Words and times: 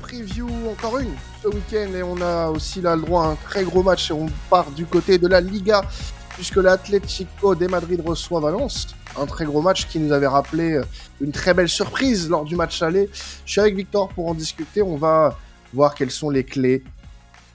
preview, 0.00 0.48
encore 0.70 0.98
une, 0.98 1.14
ce 1.42 1.48
week-end. 1.48 1.94
Et 1.94 2.02
on 2.02 2.20
a 2.20 2.48
aussi 2.48 2.80
là 2.80 2.96
le 2.96 3.02
droit 3.02 3.24
à 3.24 3.28
un 3.28 3.36
très 3.36 3.64
gros 3.64 3.82
match. 3.82 4.10
Et 4.10 4.14
on 4.14 4.26
part 4.50 4.70
du 4.70 4.86
côté 4.86 5.18
de 5.18 5.26
la 5.26 5.40
Liga, 5.40 5.82
puisque 6.34 6.56
l'Atlético 6.56 7.54
de 7.54 7.66
Madrid 7.66 8.02
reçoit 8.04 8.40
Valence. 8.40 8.88
Un 9.18 9.26
très 9.26 9.44
gros 9.44 9.60
match 9.60 9.86
qui 9.88 9.98
nous 9.98 10.12
avait 10.12 10.26
rappelé 10.26 10.72
euh, 10.72 10.84
une 11.20 11.32
très 11.32 11.52
belle 11.52 11.68
surprise 11.68 12.28
lors 12.30 12.44
du 12.44 12.56
match 12.56 12.80
aller. 12.82 13.10
Je 13.44 13.52
suis 13.52 13.60
avec 13.60 13.76
Victor 13.76 14.08
pour 14.08 14.28
en 14.28 14.34
discuter. 14.34 14.80
On 14.82 14.96
va 14.96 15.38
voir 15.74 15.94
quelles 15.94 16.10
sont 16.10 16.30
les 16.30 16.44
clés 16.44 16.82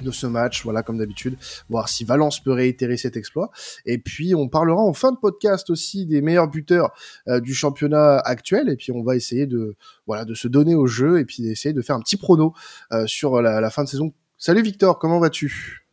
de 0.01 0.11
ce 0.11 0.27
match, 0.27 0.63
voilà 0.63 0.83
comme 0.83 0.97
d'habitude, 0.97 1.37
voir 1.69 1.89
si 1.89 2.03
Valence 2.03 2.41
peut 2.41 2.51
réitérer 2.51 2.97
cet 2.97 3.17
exploit. 3.17 3.51
Et 3.85 3.97
puis 3.97 4.35
on 4.35 4.47
parlera 4.47 4.81
en 4.81 4.93
fin 4.93 5.11
de 5.11 5.17
podcast 5.17 5.69
aussi 5.69 6.05
des 6.05 6.21
meilleurs 6.21 6.47
buteurs 6.47 6.91
euh, 7.27 7.39
du 7.39 7.53
championnat 7.53 8.17
actuel. 8.19 8.69
Et 8.69 8.75
puis 8.75 8.91
on 8.91 9.03
va 9.03 9.15
essayer 9.15 9.45
de 9.45 9.75
voilà 10.05 10.25
de 10.25 10.33
se 10.33 10.47
donner 10.47 10.75
au 10.75 10.87
jeu 10.87 11.19
et 11.19 11.25
puis 11.25 11.43
d'essayer 11.43 11.73
de 11.73 11.81
faire 11.81 11.95
un 11.95 12.01
petit 12.01 12.17
prono 12.17 12.53
euh, 12.91 13.05
sur 13.07 13.41
la, 13.41 13.61
la, 13.61 13.69
fin 13.69 13.83
de 13.83 13.89
saison. 13.89 14.13
Salut 14.37 14.61
Victor, 14.61 14.99
comment 14.99 15.19
vas-tu? 15.19 15.83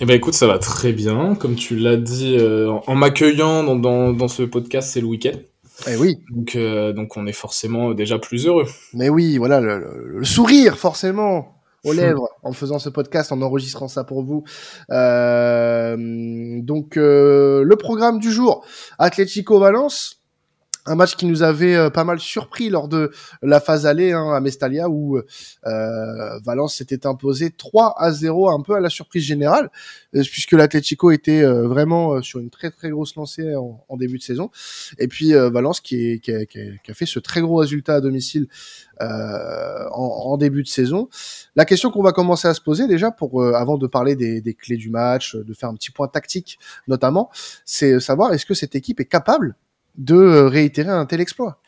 Eh 0.00 0.04
ben 0.04 0.14
écoute, 0.14 0.34
ça 0.34 0.46
va 0.46 0.58
très 0.58 0.92
bien. 0.92 1.34
Comme 1.34 1.56
tu 1.56 1.76
l'as 1.76 1.96
dit 1.96 2.36
euh, 2.38 2.70
en 2.86 2.94
m'accueillant 2.94 3.64
dans, 3.64 3.76
dans, 3.76 4.12
dans 4.12 4.28
ce 4.28 4.42
podcast, 4.42 4.90
c'est 4.92 5.00
le 5.00 5.06
week-end. 5.06 5.36
Eh 5.86 5.96
oui. 5.96 6.18
Donc, 6.30 6.56
euh, 6.56 6.92
donc 6.92 7.16
on 7.16 7.26
est 7.26 7.32
forcément 7.32 7.92
déjà 7.92 8.18
plus 8.18 8.46
heureux. 8.46 8.66
Mais 8.94 9.08
oui, 9.08 9.38
voilà, 9.38 9.60
le, 9.60 9.78
le, 9.78 10.18
le 10.18 10.24
sourire 10.24 10.76
forcément 10.76 11.57
aux 11.84 11.92
lèvres 11.92 12.28
en 12.42 12.52
faisant 12.52 12.78
ce 12.78 12.88
podcast, 12.88 13.32
en 13.32 13.42
enregistrant 13.42 13.88
ça 13.88 14.04
pour 14.04 14.22
vous. 14.22 14.44
Euh, 14.90 15.96
donc 16.62 16.96
euh, 16.96 17.62
le 17.62 17.76
programme 17.76 18.18
du 18.18 18.32
jour, 18.32 18.64
Atlético 18.98 19.58
Valence. 19.58 20.17
Un 20.88 20.94
match 20.94 21.16
qui 21.16 21.26
nous 21.26 21.42
avait 21.42 21.76
euh, 21.76 21.90
pas 21.90 22.04
mal 22.04 22.18
surpris 22.18 22.70
lors 22.70 22.88
de 22.88 23.12
la 23.42 23.60
phase 23.60 23.84
allée 23.84 24.12
hein, 24.12 24.32
à 24.32 24.40
Mestalia 24.40 24.88
où 24.88 25.18
euh, 25.18 26.38
Valence 26.44 26.76
s'était 26.76 27.06
imposé 27.06 27.50
3 27.50 27.94
à 27.98 28.10
0 28.10 28.48
un 28.48 28.62
peu 28.62 28.74
à 28.74 28.80
la 28.80 28.88
surprise 28.88 29.22
générale 29.22 29.70
euh, 30.16 30.22
puisque 30.22 30.52
l'Atlético 30.52 31.10
était 31.10 31.42
vraiment 31.44 32.22
sur 32.22 32.40
une 32.40 32.48
très 32.48 32.70
très 32.70 32.88
grosse 32.88 33.16
lancée 33.16 33.54
en, 33.54 33.96
début 33.96 34.18
de 34.18 34.22
saison 34.22 34.50
et 34.98 35.08
puis 35.08 35.32
Valence 35.32 35.80
qui, 35.80 36.20
a, 36.28 36.94
fait 36.94 37.06
ce 37.06 37.18
très 37.18 37.40
gros 37.40 37.56
résultat 37.56 37.96
à 37.96 38.00
domicile 38.00 38.46
en, 39.00 39.86
en, 39.92 40.36
début 40.36 40.62
de 40.62 40.68
saison. 40.68 41.08
La 41.56 41.64
question 41.64 41.90
qu'on 41.90 42.02
va 42.02 42.12
commencer 42.12 42.48
à 42.48 42.54
se 42.54 42.60
poser 42.60 42.86
déjà 42.86 43.10
pour 43.10 43.44
avant 43.44 43.76
de 43.76 43.86
parler 43.86 44.16
des, 44.16 44.40
des 44.40 44.54
clés 44.54 44.76
du 44.76 44.90
match, 44.90 45.36
de 45.36 45.54
faire 45.54 45.68
un 45.68 45.74
petit 45.74 45.90
point 45.90 46.08
tactique 46.08 46.58
notamment, 46.86 47.30
c'est 47.64 48.00
savoir 48.00 48.32
est-ce 48.32 48.46
que 48.46 48.54
cette 48.54 48.74
équipe 48.74 49.00
est 49.00 49.04
capable 49.04 49.56
de 49.98 50.42
réitérer 50.44 50.90
un 50.90 51.06
tel 51.06 51.20
exploit. 51.20 51.60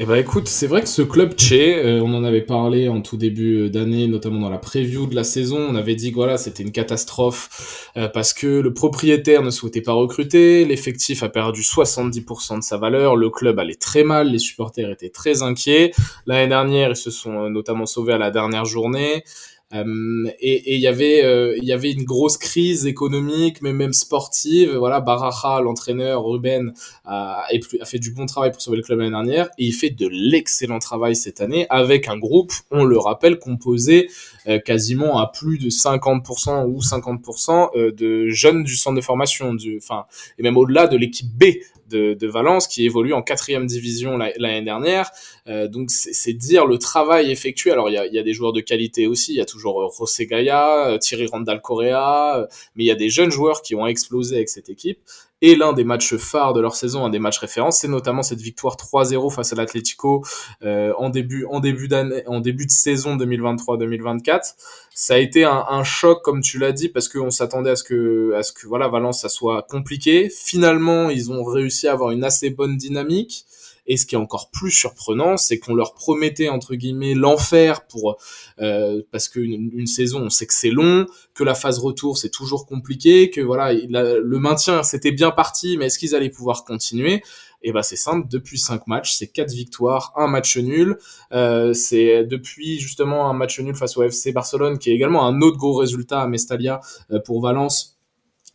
Eh 0.00 0.06
ben 0.06 0.14
écoute, 0.14 0.46
c'est 0.46 0.68
vrai 0.68 0.82
que 0.82 0.88
ce 0.88 1.02
club 1.02 1.36
Che, 1.36 1.54
euh, 1.54 2.00
on 2.00 2.14
en 2.14 2.22
avait 2.22 2.42
parlé 2.42 2.88
en 2.88 3.00
tout 3.00 3.16
début 3.16 3.68
d'année, 3.68 4.06
notamment 4.06 4.38
dans 4.38 4.48
la 4.48 4.58
preview 4.58 5.08
de 5.08 5.16
la 5.16 5.24
saison. 5.24 5.58
On 5.58 5.74
avait 5.74 5.96
dit 5.96 6.10
que 6.10 6.14
voilà, 6.14 6.38
c'était 6.38 6.62
une 6.62 6.70
catastrophe 6.70 7.90
euh, 7.96 8.06
parce 8.06 8.32
que 8.32 8.46
le 8.46 8.72
propriétaire 8.72 9.42
ne 9.42 9.50
souhaitait 9.50 9.80
pas 9.80 9.94
recruter, 9.94 10.64
l'effectif 10.64 11.24
a 11.24 11.28
perdu 11.28 11.62
70% 11.62 12.58
de 12.58 12.62
sa 12.62 12.76
valeur, 12.76 13.16
le 13.16 13.28
club 13.28 13.58
allait 13.58 13.74
très 13.74 14.04
mal, 14.04 14.30
les 14.30 14.38
supporters 14.38 14.88
étaient 14.88 15.10
très 15.10 15.42
inquiets. 15.42 15.90
L'année 16.26 16.46
dernière, 16.46 16.90
ils 16.90 16.96
se 16.96 17.10
sont 17.10 17.46
euh, 17.46 17.48
notamment 17.48 17.86
sauvés 17.86 18.12
à 18.12 18.18
la 18.18 18.30
dernière 18.30 18.66
journée. 18.66 19.24
Euh, 19.74 20.30
et 20.40 20.76
il 20.76 20.80
y 20.80 20.86
avait 20.86 21.22
euh, 21.22 21.54
il 21.58 21.64
y 21.64 21.72
avait 21.72 21.92
une 21.92 22.04
grosse 22.04 22.38
crise 22.38 22.86
économique 22.86 23.60
mais 23.60 23.74
même 23.74 23.92
sportive. 23.92 24.74
Voilà 24.74 25.00
Baraja 25.00 25.60
l'entraîneur 25.60 26.24
Ruben 26.24 26.72
a, 27.04 27.44
a 27.80 27.84
fait 27.84 27.98
du 27.98 28.12
bon 28.12 28.24
travail 28.24 28.50
pour 28.50 28.62
sauver 28.62 28.78
le 28.78 28.82
club 28.82 29.00
l'année 29.00 29.10
dernière. 29.10 29.50
Et 29.58 29.66
il 29.66 29.72
fait 29.72 29.90
de 29.90 30.08
l'excellent 30.10 30.78
travail 30.78 31.14
cette 31.14 31.42
année 31.42 31.66
avec 31.68 32.08
un 32.08 32.16
groupe 32.16 32.52
on 32.70 32.84
le 32.84 32.98
rappelle 32.98 33.38
composé 33.38 34.08
euh, 34.46 34.58
quasiment 34.58 35.18
à 35.18 35.26
plus 35.26 35.58
de 35.58 35.68
50% 35.68 36.64
ou 36.66 36.80
50% 36.80 37.94
de 37.94 38.28
jeunes 38.28 38.62
du 38.62 38.74
centre 38.74 38.96
de 38.96 39.02
formation 39.02 39.52
du 39.54 39.76
enfin 39.76 40.06
et 40.38 40.42
même 40.42 40.56
au-delà 40.56 40.86
de 40.86 40.96
l'équipe 40.96 41.28
B 41.28 41.44
de, 41.88 42.14
de, 42.14 42.26
Valence 42.26 42.68
qui 42.68 42.84
évolue 42.84 43.12
en 43.12 43.22
quatrième 43.22 43.66
division 43.66 44.16
l'année 44.16 44.62
dernière. 44.62 45.10
Euh, 45.46 45.68
donc 45.68 45.90
c'est 45.90 46.32
dire 46.32 46.66
le 46.66 46.78
travail 46.78 47.30
effectué. 47.30 47.70
Alors 47.70 47.88
il 47.88 47.94
y 47.94 47.98
a, 47.98 48.06
y 48.06 48.18
a, 48.18 48.22
des 48.22 48.32
joueurs 48.32 48.52
de 48.52 48.60
qualité 48.60 49.06
aussi. 49.06 49.32
Il 49.32 49.36
y 49.36 49.40
a 49.40 49.46
toujours 49.46 49.82
euh, 49.82 49.88
José 49.98 50.26
Gaia, 50.26 50.88
euh, 50.88 50.98
Thierry 50.98 51.26
Randall 51.26 51.60
Correa, 51.60 52.46
mais 52.74 52.84
il 52.84 52.86
y 52.86 52.90
a 52.90 52.94
des 52.96 53.10
jeunes 53.10 53.30
joueurs 53.30 53.62
qui 53.62 53.74
ont 53.74 53.86
explosé 53.86 54.36
avec 54.36 54.48
cette 54.48 54.68
équipe. 54.68 54.98
Et 55.40 55.54
l'un 55.54 55.72
des 55.72 55.84
matchs 55.84 56.16
phares 56.16 56.52
de 56.52 56.60
leur 56.60 56.74
saison, 56.74 57.04
un 57.04 57.10
des 57.10 57.20
matchs 57.20 57.38
références, 57.38 57.78
c'est 57.78 57.88
notamment 57.88 58.22
cette 58.22 58.40
victoire 58.40 58.74
3-0 58.76 59.32
face 59.32 59.52
à 59.52 59.56
l'Atlético 59.56 60.24
euh, 60.62 60.92
en 60.98 61.10
début 61.10 61.44
en 61.44 61.60
début 61.60 61.86
d'année, 61.86 62.22
en 62.26 62.40
début 62.40 62.66
de 62.66 62.70
saison 62.70 63.16
2023-2024. 63.16 64.54
Ça 64.94 65.14
a 65.14 65.18
été 65.18 65.44
un, 65.44 65.64
un 65.68 65.84
choc, 65.84 66.22
comme 66.22 66.40
tu 66.40 66.58
l'as 66.58 66.72
dit, 66.72 66.88
parce 66.88 67.08
qu'on 67.08 67.30
s'attendait 67.30 67.70
à 67.70 67.76
ce 67.76 67.84
que 67.84 68.34
à 68.34 68.42
ce 68.42 68.52
que 68.52 68.66
voilà 68.66 68.88
Valence 68.88 69.20
ça 69.20 69.28
soit 69.28 69.62
compliqué. 69.62 70.28
Finalement, 70.28 71.08
ils 71.08 71.30
ont 71.30 71.44
réussi 71.44 71.86
à 71.86 71.92
avoir 71.92 72.10
une 72.10 72.24
assez 72.24 72.50
bonne 72.50 72.76
dynamique. 72.76 73.46
Et 73.88 73.96
ce 73.96 74.06
qui 74.06 74.14
est 74.14 74.18
encore 74.18 74.50
plus 74.50 74.70
surprenant, 74.70 75.36
c'est 75.36 75.58
qu'on 75.58 75.74
leur 75.74 75.94
promettait 75.94 76.48
entre 76.48 76.74
guillemets 76.76 77.14
l'enfer 77.14 77.86
pour 77.86 78.18
euh, 78.60 79.02
parce 79.10 79.28
qu'une 79.28 79.70
une 79.72 79.86
saison, 79.86 80.20
on 80.20 80.30
sait 80.30 80.46
que 80.46 80.54
c'est 80.54 80.70
long, 80.70 81.06
que 81.34 81.42
la 81.42 81.54
phase 81.54 81.78
retour 81.78 82.18
c'est 82.18 82.30
toujours 82.30 82.66
compliqué, 82.66 83.30
que 83.30 83.40
voilà 83.40 83.72
le 83.72 84.38
maintien 84.38 84.82
c'était 84.82 85.12
bien 85.12 85.30
parti, 85.30 85.76
mais 85.76 85.86
est-ce 85.86 85.98
qu'ils 85.98 86.14
allaient 86.14 86.30
pouvoir 86.30 86.64
continuer? 86.64 87.22
Et 87.60 87.70
eh 87.70 87.72
ben 87.72 87.82
c'est 87.82 87.96
simple, 87.96 88.28
depuis 88.30 88.56
cinq 88.56 88.86
matchs, 88.86 89.14
c'est 89.14 89.26
quatre 89.26 89.50
victoires, 89.50 90.12
un 90.14 90.28
match 90.28 90.56
nul. 90.58 90.96
Euh, 91.32 91.72
c'est 91.72 92.24
depuis 92.24 92.78
justement 92.78 93.28
un 93.28 93.32
match 93.32 93.58
nul 93.58 93.74
face 93.74 93.96
au 93.96 94.04
FC 94.04 94.30
Barcelone, 94.30 94.78
qui 94.78 94.90
est 94.90 94.94
également 94.94 95.26
un 95.26 95.40
autre 95.40 95.56
gros 95.56 95.74
résultat 95.74 96.20
à 96.20 96.28
Mestalia 96.28 96.80
euh, 97.10 97.18
pour 97.18 97.42
Valence 97.42 97.97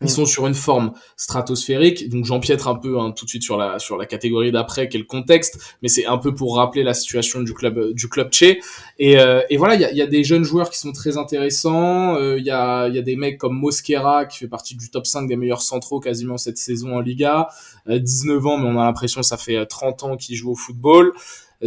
ils 0.03 0.09
sont 0.09 0.25
sur 0.25 0.47
une 0.47 0.53
forme 0.53 0.94
stratosphérique, 1.18 2.09
donc 2.09 2.25
j'empiètre 2.25 2.68
un 2.68 2.75
peu 2.75 3.00
hein, 3.00 3.12
tout 3.12 3.25
de 3.25 3.30
suite 3.30 3.44
sur 3.44 3.58
la 3.58 3.80
sur 3.80 3.97
la 3.97 4.06
catégorie 4.06 4.52
d'après, 4.52 4.90
quel 4.90 5.06
contexte, 5.06 5.59
mais 5.81 5.88
c'est 5.88 6.06
un 6.06 6.18
peu 6.18 6.34
pour 6.34 6.58
rappeler 6.58 6.84
la 6.84 6.94
situation 6.94 7.41
du 7.41 7.53
club 7.53 7.94
du 7.94 8.09
club 8.09 8.30
Che. 8.31 8.58
Et, 9.00 9.19
euh, 9.19 9.41
et 9.50 9.58
voilà, 9.58 9.75
il 9.75 9.81
y 9.81 9.86
a, 9.86 9.91
y 9.91 10.02
a, 10.02 10.08
des 10.08 10.24
jeunes 10.24 10.44
joueurs 10.44 10.69
qui 10.69 10.78
sont 10.78 10.91
très 10.91 11.18
intéressants. 11.18 12.18
Il 12.18 12.22
euh, 12.22 12.40
y 12.40 12.52
a 12.52 12.88
il 12.88 12.96
y 12.96 13.00
a 13.00 13.02
des 13.02 13.16
mecs 13.16 13.38
comme 13.38 13.58
Mosquera 13.58 14.25
qui 14.25 14.38
fait 14.38 14.47
partie 14.47 14.75
du 14.75 14.90
top 14.90 15.06
5 15.06 15.28
des 15.28 15.36
meilleurs 15.36 15.62
centraux 15.62 16.00
quasiment 16.00 16.38
cette 16.38 16.58
saison 16.58 16.96
en 16.96 17.00
Liga. 17.00 17.47
Euh, 17.90 18.00
19 18.00 18.46
ans, 18.46 18.58
mais 18.58 18.68
on 18.68 18.80
a 18.80 18.85
l'impression 18.85 19.22
que 19.22 19.28
ça 19.28 19.38
fait 19.38 19.66
30 19.66 20.03
ans 20.03 20.18
qu'il 20.18 20.35
joue 20.35 20.52
au 20.52 20.56
football. 20.56 21.14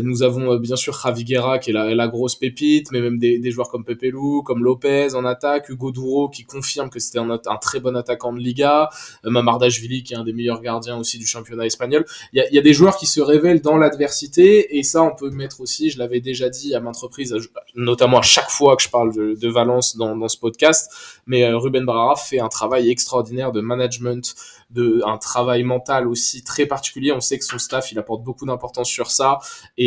Nous 0.02 0.22
avons 0.22 0.52
euh, 0.52 0.58
bien 0.58 0.76
sûr 0.76 0.98
Javi 0.98 1.24
Guerra 1.24 1.58
qui 1.58 1.70
est 1.70 1.72
la, 1.72 2.08
grosse 2.08 2.36
pépite, 2.36 2.92
mais 2.92 3.00
même 3.00 3.18
des, 3.18 3.50
joueurs 3.50 3.68
comme 3.68 3.84
Pepe 3.84 4.10
Lou, 4.12 4.42
comme 4.42 4.62
Lopez 4.62 5.14
en 5.14 5.24
attaque, 5.24 5.68
Hugo 5.68 5.92
Duro 5.92 6.28
qui 6.28 6.44
confirme 6.44 6.90
que 6.90 6.98
c'était 6.98 7.18
un, 7.18 7.38
très 7.60 7.80
bon 7.80 7.96
attaquant 7.96 8.32
de 8.32 8.38
Liga, 8.38 8.90
euh, 9.24 9.30
Mamardashvili 9.30 10.02
qui 10.02 10.14
est 10.14 10.16
un 10.16 10.24
des 10.24 10.32
meilleurs 10.32 10.60
gardiens 10.60 10.98
aussi 10.98 11.18
du 11.18 11.26
championnat 11.26 11.66
espagnol. 11.66 12.04
Il 12.32 12.44
y 12.50 12.58
a, 12.58 12.62
des 12.62 12.72
joueurs 12.72 12.96
qui 12.96 13.06
se 13.06 13.20
révèlent 13.20 13.62
dans 13.62 13.76
l'adversité 13.76 14.78
et 14.78 14.82
ça 14.82 15.02
on 15.02 15.14
peut 15.14 15.30
mettre 15.30 15.60
aussi, 15.60 15.90
je 15.90 15.98
l'avais 15.98 16.20
déjà 16.20 16.48
dit 16.48 16.74
à 16.74 16.80
maintes 16.80 16.96
reprises, 16.96 17.34
notamment 17.74 18.18
à 18.18 18.22
chaque 18.22 18.50
fois 18.50 18.76
que 18.76 18.82
je 18.82 18.90
parle 18.90 19.14
de, 19.14 19.46
Valence 19.46 19.96
dans, 19.96 20.28
ce 20.28 20.36
podcast, 20.36 20.90
mais 21.26 21.44
euh, 21.44 21.56
Ruben 21.56 21.86
Barara 21.86 22.16
fait 22.16 22.40
un 22.40 22.48
travail 22.48 22.90
extraordinaire 22.90 23.52
de 23.52 23.60
management, 23.60 24.34
de 24.70 25.00
un 25.06 25.18
travail 25.18 25.62
mental 25.62 26.08
aussi 26.08 26.42
très 26.42 26.66
particulier. 26.66 27.12
On 27.12 27.20
sait 27.20 27.38
que 27.38 27.44
son 27.44 27.58
staff 27.58 27.92
il 27.92 27.98
apporte 27.98 28.24
beaucoup 28.24 28.44
d'importance 28.44 28.88
sur 28.88 29.10
ça 29.10 29.38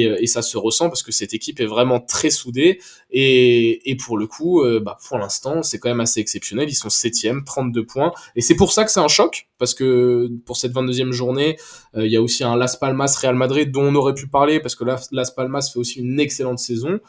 et, 0.01 0.27
ça 0.27 0.41
se 0.41 0.57
ressent 0.57 0.89
parce 0.89 1.03
que 1.03 1.11
cette 1.11 1.33
équipe 1.33 1.59
est 1.59 1.65
vraiment 1.65 1.99
très 1.99 2.29
soudée 2.29 2.79
et, 3.11 3.97
pour 4.03 4.17
le 4.17 4.27
coup, 4.27 4.63
euh, 4.63 4.79
bah, 4.79 4.97
pour 5.07 5.17
l'instant, 5.17 5.63
c'est 5.63 5.79
quand 5.79 5.89
même 5.89 5.99
assez 5.99 6.19
exceptionnel. 6.19 6.69
Ils 6.69 6.75
sont 6.75 6.89
septième, 6.89 7.43
32 7.43 7.85
points 7.85 8.11
et 8.35 8.41
c'est 8.41 8.55
pour 8.55 8.71
ça 8.71 8.85
que 8.85 8.91
c'est 8.91 8.99
un 8.99 9.07
choc 9.07 9.47
parce 9.57 9.73
que 9.73 10.29
pour 10.45 10.57
cette 10.57 10.73
22e 10.73 11.11
journée, 11.11 11.57
euh, 11.95 12.05
il 12.05 12.11
y 12.11 12.15
a 12.15 12.21
aussi 12.21 12.43
un 12.43 12.55
Las 12.55 12.77
Palmas 12.77 13.17
Real 13.21 13.35
Madrid 13.35 13.71
dont 13.71 13.83
on 13.83 13.95
aurait 13.95 14.13
pu 14.13 14.27
parler 14.27 14.59
parce 14.59 14.75
que 14.75 14.85
Las 15.11 15.31
Palmas 15.31 15.69
fait 15.71 15.79
aussi 15.79 15.99
une 15.99 16.19
excellente 16.19 16.59
saison. 16.59 16.99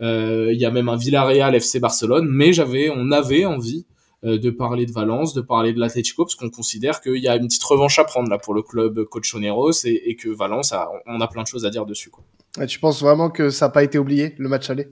Euh, 0.00 0.50
il 0.52 0.60
y 0.60 0.64
a 0.64 0.70
même 0.70 0.88
un 0.88 0.96
Villarreal 0.96 1.54
FC 1.54 1.80
Barcelone, 1.80 2.26
mais 2.28 2.52
j'avais, 2.52 2.90
on 2.94 3.10
avait 3.10 3.44
envie 3.44 3.86
euh, 4.24 4.38
de 4.38 4.50
parler 4.50 4.86
de 4.86 4.92
Valence, 4.92 5.34
de 5.34 5.40
parler 5.40 5.72
de 5.72 5.80
l'Atlético, 5.80 6.24
parce 6.24 6.34
qu'on 6.34 6.50
considère 6.50 7.00
qu'il 7.00 7.22
y 7.22 7.28
a 7.28 7.36
une 7.36 7.46
petite 7.46 7.64
revanche 7.64 7.98
à 7.98 8.04
prendre 8.04 8.30
là 8.30 8.38
pour 8.38 8.54
le 8.54 8.62
club 8.62 9.04
Colchoneros 9.04 9.84
et, 9.84 10.02
et 10.06 10.16
que 10.16 10.28
Valence, 10.28 10.74
on 11.06 11.20
a 11.20 11.28
plein 11.28 11.42
de 11.42 11.48
choses 11.48 11.64
à 11.64 11.70
dire 11.70 11.86
dessus. 11.86 12.10
Et 12.60 12.66
tu 12.66 12.78
penses 12.78 13.00
vraiment 13.02 13.30
que 13.30 13.50
ça 13.50 13.66
n'a 13.66 13.70
pas 13.70 13.82
été 13.82 13.98
oublié, 13.98 14.34
le 14.38 14.48
match 14.48 14.70
aller? 14.70 14.88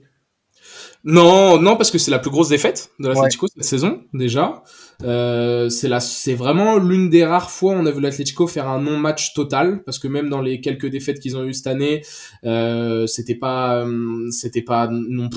Non, 1.07 1.61
non, 1.61 1.77
parce 1.77 1.91
que 1.91 1.99
c'est 1.99 2.09
la 2.09 2.17
plus 2.17 2.31
grosse 2.31 2.49
défaite 2.49 2.89
de 2.99 3.09
l'Atlético 3.09 3.45
ouais. 3.45 3.51
cette 3.55 3.63
saison 3.63 4.01
déjà. 4.13 4.63
Euh, 5.03 5.69
c'est 5.69 5.87
la, 5.87 5.99
c'est 5.99 6.33
vraiment 6.33 6.77
l'une 6.77 7.11
des 7.11 7.23
rares 7.23 7.51
fois 7.51 7.73
où 7.73 7.75
on 7.75 7.85
a 7.85 7.91
vu 7.91 8.01
l'Atlético 8.01 8.47
faire 8.47 8.67
un 8.67 8.81
non-match 8.81 9.35
total, 9.35 9.83
parce 9.83 9.99
que 9.99 10.07
même 10.07 10.29
dans 10.29 10.41
les 10.41 10.61
quelques 10.61 10.87
défaites 10.87 11.19
qu'ils 11.19 11.37
ont 11.37 11.43
eues 11.43 11.53
cette 11.53 11.67
année, 11.67 12.01
euh, 12.43 13.05
c'était 13.05 13.35
pas, 13.35 13.85
c'était 14.31 14.63
pas 14.63 14.87
non. 14.91 15.29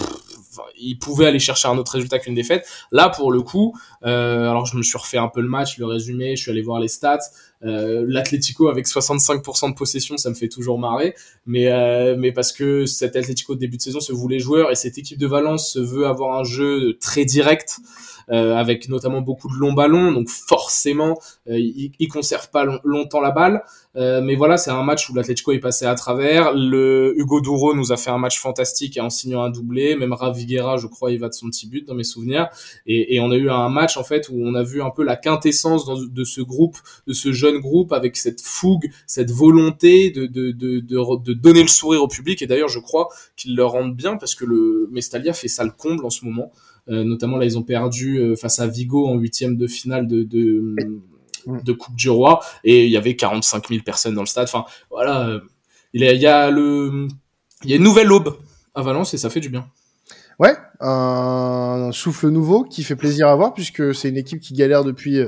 Ils 0.79 0.99
pouvaient 0.99 1.27
aller 1.27 1.39
chercher 1.39 1.69
un 1.69 1.79
autre 1.79 1.93
résultat 1.93 2.19
qu'une 2.19 2.35
défaite. 2.35 2.67
Là, 2.93 3.09
pour 3.09 3.33
le 3.33 3.43
coup, 3.43 3.75
euh, 4.05 4.49
alors 4.49 4.67
je 4.67 4.77
me 4.77 4.83
suis 4.83 4.99
refait 4.99 5.19
un 5.19 5.29
peu 5.29 5.41
le 5.41 5.49
match, 5.49 5.79
le 5.79 5.87
résumé, 5.87 6.37
je 6.37 6.43
suis 6.43 6.51
allé 6.51 6.63
voir 6.63 6.81
les 6.81 6.89
stats. 6.89 7.19
Euh, 7.65 8.05
L'Atlético 8.07 8.69
avec 8.69 8.87
65% 8.87 9.71
de 9.71 9.75
possession, 9.75 10.17
ça 10.17 10.31
me 10.31 10.35
fait 10.35 10.49
toujours 10.49 10.79
marrer, 10.79 11.15
mais 11.45 11.67
euh, 11.67 12.15
mais 12.17 12.31
parce 12.31 12.53
que 12.53 12.87
cet 12.87 13.17
Atlético 13.17 13.55
de 13.55 13.61
début 13.61 13.77
de 13.77 13.83
saison 13.83 14.01
se 14.01 14.13
voulait 14.13 14.39
joueur 14.39 14.71
et 14.71 14.77
cette 14.77 14.97
équipe 14.97 15.19
de 15.19 15.27
Valence 15.27 15.77
veut 15.77 16.07
avoir 16.07 16.39
un 16.39 16.45
jeu 16.45 16.97
très 17.01 17.25
direct. 17.25 17.79
Euh, 18.31 18.55
avec 18.55 18.91
notamment 18.91 19.23
beaucoup 19.23 19.49
de 19.49 19.55
longs 19.55 19.73
ballons, 19.73 20.13
donc 20.13 20.29
forcément, 20.29 21.19
euh, 21.49 21.59
ils, 21.59 21.93
ils 21.99 22.09
conservent 22.09 22.51
pas 22.51 22.67
longtemps 22.85 23.21
la 23.21 23.31
balle. 23.31 23.63
Euh, 23.97 24.21
mais 24.21 24.35
voilà, 24.35 24.59
c'est 24.59 24.71
un 24.71 24.83
match 24.83 25.09
où 25.09 25.15
l'Atlético 25.15 25.53
est 25.53 25.59
passé 25.61 25.87
à 25.87 25.95
travers. 25.95 26.53
Le 26.55 27.15
Hugo 27.17 27.41
Duro 27.41 27.75
nous 27.75 27.91
a 27.91 27.97
fait 27.97 28.11
un 28.11 28.19
match 28.19 28.39
fantastique 28.39 28.99
en 29.01 29.09
signant 29.09 29.43
un 29.43 29.51
doublé. 29.51 29.97
Même 29.97 30.13
Raviguera, 30.13 30.77
je 30.77 30.87
crois, 30.87 31.11
il 31.11 31.19
va 31.19 31.29
de 31.29 31.35
son 31.35 31.49
petit 31.49 31.67
but 31.67 31.87
dans 31.87 31.95
mes 31.95 32.05
souvenirs. 32.05 32.49
Et, 32.87 33.17
et, 33.17 33.21
on 33.21 33.31
a 33.31 33.37
eu 33.37 33.51
un 33.51 33.71
match 33.71 33.97
en 33.97 34.05
fait 34.05 34.29
où 34.29 34.35
on 34.39 34.55
a 34.55 34.63
vu 34.63 34.83
un 34.83 34.91
peu 34.91 35.05
la 35.05 35.17
quintessence 35.17 35.87
de 35.87 36.25
ce 36.25 36.41
groupe, 36.43 36.77
de 37.07 37.13
ce 37.15 37.33
jeune 37.33 37.59
groupe, 37.59 37.93
avec 37.93 38.17
cette 38.17 38.43
fougue, 38.43 38.91
cette 39.07 39.31
volonté 39.31 40.11
de, 40.11 40.27
de, 40.27 40.53
de, 40.53 40.81
de, 40.81 41.23
de 41.25 41.33
donner 41.33 41.63
le 41.63 41.69
sourire 41.69 42.03
au 42.03 42.09
public. 42.09 42.43
Et 42.43 42.47
d'ailleurs, 42.47 42.69
je 42.69 42.79
crois 42.79 43.09
qu'ils 43.37 43.57
le 43.57 43.65
rendent 43.65 43.97
bien 43.97 44.17
parce 44.17 44.35
que 44.35 44.45
le 44.45 44.89
Mestalia 44.93 45.33
fait 45.33 45.49
ça 45.49 45.65
le 45.65 45.71
comble 45.71 46.05
en 46.05 46.11
ce 46.11 46.25
moment. 46.25 46.53
Euh, 46.91 47.05
notamment 47.05 47.37
là, 47.37 47.45
ils 47.45 47.59
ont 47.59 47.63
perdu 47.63 48.19
euh, 48.19 48.37
face 48.37 48.61
à 48.61 48.67
Vigo 48.67 49.07
en 49.07 49.15
huitième 49.15 49.57
de 49.57 49.67
finale 49.67 50.07
de, 50.07 50.23
de, 50.23 50.75
de, 51.47 51.73
Coupe 51.73 51.95
du 51.95 52.09
Roi 52.09 52.41
et 52.65 52.87
il 52.87 52.91
y 52.91 52.97
avait 52.97 53.15
45 53.15 53.69
000 53.69 53.83
personnes 53.83 54.15
dans 54.15 54.23
le 54.23 54.27
stade. 54.27 54.45
Enfin, 54.45 54.65
voilà, 54.91 55.29
euh, 55.29 55.41
il 55.93 56.03
y 56.03 56.09
a, 56.09 56.13
il 56.13 56.21
y 56.21 56.27
a 56.27 56.51
le, 56.51 57.09
il 57.65 57.71
y 57.71 57.73
a 57.75 57.77
une 57.77 57.83
nouvelle 57.83 58.11
aube 58.13 58.37
à 58.75 58.83
Valence 58.83 59.13
et 59.15 59.19
ça 59.19 59.31
fait 59.31 59.41
du 59.41 59.49
bien. 59.49 59.67
Ouais, 60.39 60.55
un 60.81 61.91
souffle 61.93 62.29
nouveau 62.29 62.63
qui 62.65 62.85
fait 62.85 62.97
plaisir 62.97 63.29
à 63.29 63.35
voir 63.35 63.55
puisque 63.55 63.95
c'est 63.95 64.09
une 64.09 64.17
équipe 64.17 64.41
qui 64.41 64.55
galère 64.55 64.85
depuis 64.85 65.19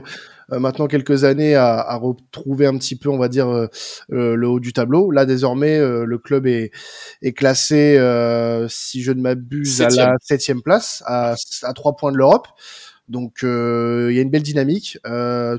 maintenant 0.59 0.87
quelques 0.87 1.25
années 1.25 1.55
à, 1.55 1.79
à, 1.79 1.97
retrouver 1.97 2.67
un 2.67 2.77
petit 2.77 2.97
peu, 2.97 3.09
on 3.09 3.19
va 3.19 3.29
dire, 3.29 3.49
euh, 3.49 3.67
euh, 4.13 4.35
le 4.35 4.49
haut 4.49 4.61
du 4.61 4.73
tableau. 4.73 5.11
Là, 5.11 5.27
désormais, 5.27 5.79
le 5.79 6.19
club 6.19 6.47
est, 6.47 6.73
est 7.23 7.33
classé, 7.33 7.95
si 8.69 9.03
je 9.03 9.13
ne 9.13 9.21
m'abuse, 9.21 9.83
à 9.83 9.89
la 9.91 10.15
septième 10.21 10.63
place, 10.63 11.03
à, 11.07 11.35
à 11.63 11.73
trois 11.73 11.97
points 11.97 12.13
de 12.13 12.17
l'Europe. 12.17 12.49
Donc, 13.09 13.39
il 13.43 14.13
y 14.13 14.19
a 14.19 14.23
une 14.23 14.31
belle 14.31 14.43
dynamique. 14.43 14.99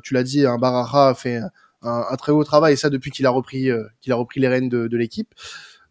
tu 0.03 0.13
l'as 0.13 0.23
dit, 0.23 0.45
un 0.45 0.57
Baraja 0.57 1.09
a 1.09 1.13
fait 1.13 1.37
un, 1.37 2.05
un, 2.09 2.15
très 2.15 2.31
beau 2.31 2.43
travail, 2.43 2.73
et 2.73 2.77
ça 2.77 2.89
depuis 2.89 3.11
qu'il 3.11 3.25
a 3.25 3.29
repris, 3.29 3.69
qu'il 4.01 4.13
a 4.13 4.15
repris 4.15 4.39
les 4.39 4.47
rênes 4.47 4.69
de, 4.69 4.87
de 4.87 4.97
l'équipe. 4.97 5.33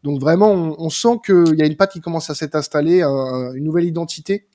Donc 0.03 0.21
vraiment, 0.21 0.53
on, 0.53 0.77
on 0.79 0.91
sent 0.91 1.21
qu'il 1.25 1.59
y 1.59 1.63
a 1.63 1.67
une 1.67 1.77
patte 1.77 1.93
qui 1.93 2.01
commence 2.01 2.31
à 2.31 2.35
s'être 2.35 2.55
installée, 2.55 3.03
un, 3.03 3.53
une 3.53 3.65
nouvelle 3.65 3.85
identité 3.85 4.47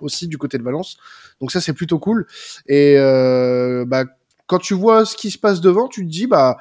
aussi 0.00 0.28
du 0.28 0.38
côté 0.38 0.58
de 0.58 0.62
Valence. 0.62 0.96
Donc 1.40 1.52
ça 1.52 1.60
c'est 1.60 1.72
plutôt 1.72 1.98
cool. 1.98 2.26
Et 2.66 2.94
euh, 2.96 3.84
bah, 3.86 4.04
quand 4.46 4.58
tu 4.58 4.74
vois 4.74 5.04
ce 5.04 5.16
qui 5.16 5.30
se 5.30 5.38
passe 5.38 5.60
devant, 5.60 5.88
tu 5.88 6.04
te 6.04 6.10
dis 6.10 6.26
bah 6.26 6.56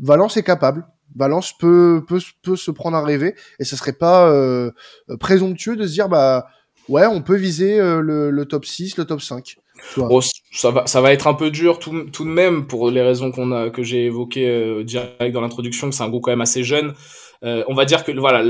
Valence 0.00 0.36
est 0.36 0.42
capable. 0.42 0.86
Valence 1.16 1.56
peut, 1.58 2.04
peut, 2.06 2.20
peut 2.42 2.56
se 2.56 2.70
prendre 2.70 2.96
à 2.96 3.02
rêver 3.02 3.34
et 3.58 3.64
ce 3.64 3.76
serait 3.76 3.92
pas 3.94 4.28
euh, 4.30 4.70
présomptueux 5.18 5.76
de 5.76 5.86
se 5.86 5.92
dire 5.92 6.08
bah 6.08 6.48
ouais 6.88 7.06
on 7.06 7.22
peut 7.22 7.36
viser 7.36 7.80
euh, 7.80 8.00
le, 8.00 8.30
le, 8.30 8.44
top 8.44 8.64
6, 8.64 8.96
le 8.98 9.04
top 9.04 9.20
5. 9.20 9.56
Oh, 9.96 10.20
ça 10.52 10.70
va, 10.70 10.86
ça 10.86 11.00
va 11.00 11.12
être 11.12 11.26
un 11.26 11.34
peu 11.34 11.50
dur 11.50 11.78
tout, 11.78 12.04
tout 12.10 12.24
de 12.24 12.30
même 12.30 12.66
pour 12.66 12.90
les 12.90 13.02
raisons 13.02 13.30
qu'on 13.30 13.52
a 13.52 13.70
que 13.70 13.82
j'ai 13.82 14.06
évoquées 14.06 14.48
euh, 14.48 14.84
direct 14.84 15.32
dans 15.32 15.40
l'introduction, 15.40 15.88
que 15.88 15.94
c'est 15.94 16.02
un 16.02 16.08
groupe 16.08 16.24
quand 16.24 16.32
même 16.32 16.40
assez 16.40 16.64
jeune. 16.64 16.94
Euh, 17.44 17.62
on 17.68 17.74
va 17.74 17.84
dire 17.84 18.04
que 18.04 18.12
voilà, 18.12 18.42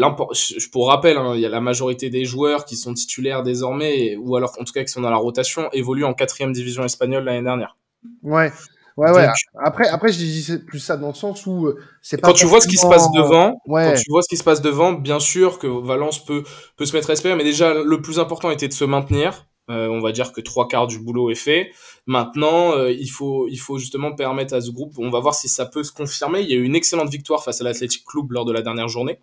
pour 0.73 0.88
rappel, 0.88 1.19
hein, 1.19 1.32
il 1.35 1.40
y 1.40 1.46
a 1.46 1.50
la 1.50 1.61
majorité 1.61 2.08
des 2.08 2.25
joueurs 2.25 2.64
qui 2.64 2.76
sont 2.76 2.94
titulaires 2.94 3.43
désormais, 3.43 4.17
ou 4.17 4.37
alors 4.37 4.56
en 4.58 4.64
tout 4.64 4.73
cas 4.73 4.82
qui 4.82 4.88
sont 4.88 5.02
dans 5.02 5.11
la 5.11 5.17
rotation, 5.17 5.69
évoluent 5.73 6.05
en 6.05 6.14
quatrième 6.14 6.52
division 6.52 6.85
espagnole 6.85 7.25
l'année 7.25 7.43
dernière. 7.43 7.76
Ouais. 8.23 8.50
Ouais, 8.96 9.12
ouais. 9.12 9.29
Après, 9.64 9.87
après, 9.88 10.11
je 10.11 10.19
dis 10.19 10.58
plus 10.67 10.81
ça 10.81 10.96
dans 10.96 11.08
le 11.08 11.14
sens 11.14 11.46
où 11.46 11.67
euh, 11.67 11.79
c'est 12.02 12.20
pas. 12.20 12.29
Quand 12.29 12.35
tu 12.35 12.46
vois 12.46 12.61
ce 12.61 12.67
qui 12.67 12.76
se 12.76 12.87
passe 12.88 13.08
devant, 13.12 13.61
ouais. 13.69 13.93
quand 13.93 14.00
tu 14.00 14.11
vois 14.11 14.23
ce 14.23 14.29
qui 14.29 14.37
se 14.37 14.43
passe 14.43 14.61
devant, 14.61 14.93
bien 14.93 15.20
sûr 15.20 15.61
que 15.61 15.69
Valence 15.69 16.25
peut 16.25 16.43
peut 16.76 16.85
se 16.85 16.96
mettre 16.96 17.08
à 17.11 17.12
espérer, 17.12 17.37
mais 17.37 17.44
déjà 17.44 17.75
le 17.75 18.02
plus 18.02 18.19
important 18.19 18.50
était 18.50 18.67
de 18.67 18.73
se 18.73 18.85
maintenir. 18.85 19.46
Euh, 19.70 19.88
on 19.88 20.00
va 20.00 20.12
dire 20.12 20.32
que 20.32 20.41
trois 20.41 20.67
quarts 20.67 20.87
du 20.87 20.99
boulot 20.99 21.31
est 21.31 21.35
fait. 21.35 21.70
Maintenant, 22.06 22.73
euh, 22.73 22.91
il 22.91 23.09
faut 23.09 23.49
justement 23.79 24.15
permettre 24.15 24.55
à 24.55 24.61
ce 24.61 24.70
groupe. 24.70 24.94
On 24.99 25.11
va 25.11 25.20
voir 25.20 25.35
si 25.35 25.49
ça 25.49 25.67
peut 25.67 25.82
se 25.82 25.93
confirmer. 25.93 26.41
Il 26.41 26.49
y 26.49 26.55
a 26.55 26.56
eu 26.56 26.65
une 26.65 26.76
excellente 26.76 27.11
victoire 27.11 27.44
face 27.44 27.61
à 27.61 27.65
l'Athletic 27.65 28.05
Club 28.05 28.32
lors 28.32 28.44
de 28.44 28.53
la 28.53 28.62
dernière 28.62 28.88
journée. 28.88 29.19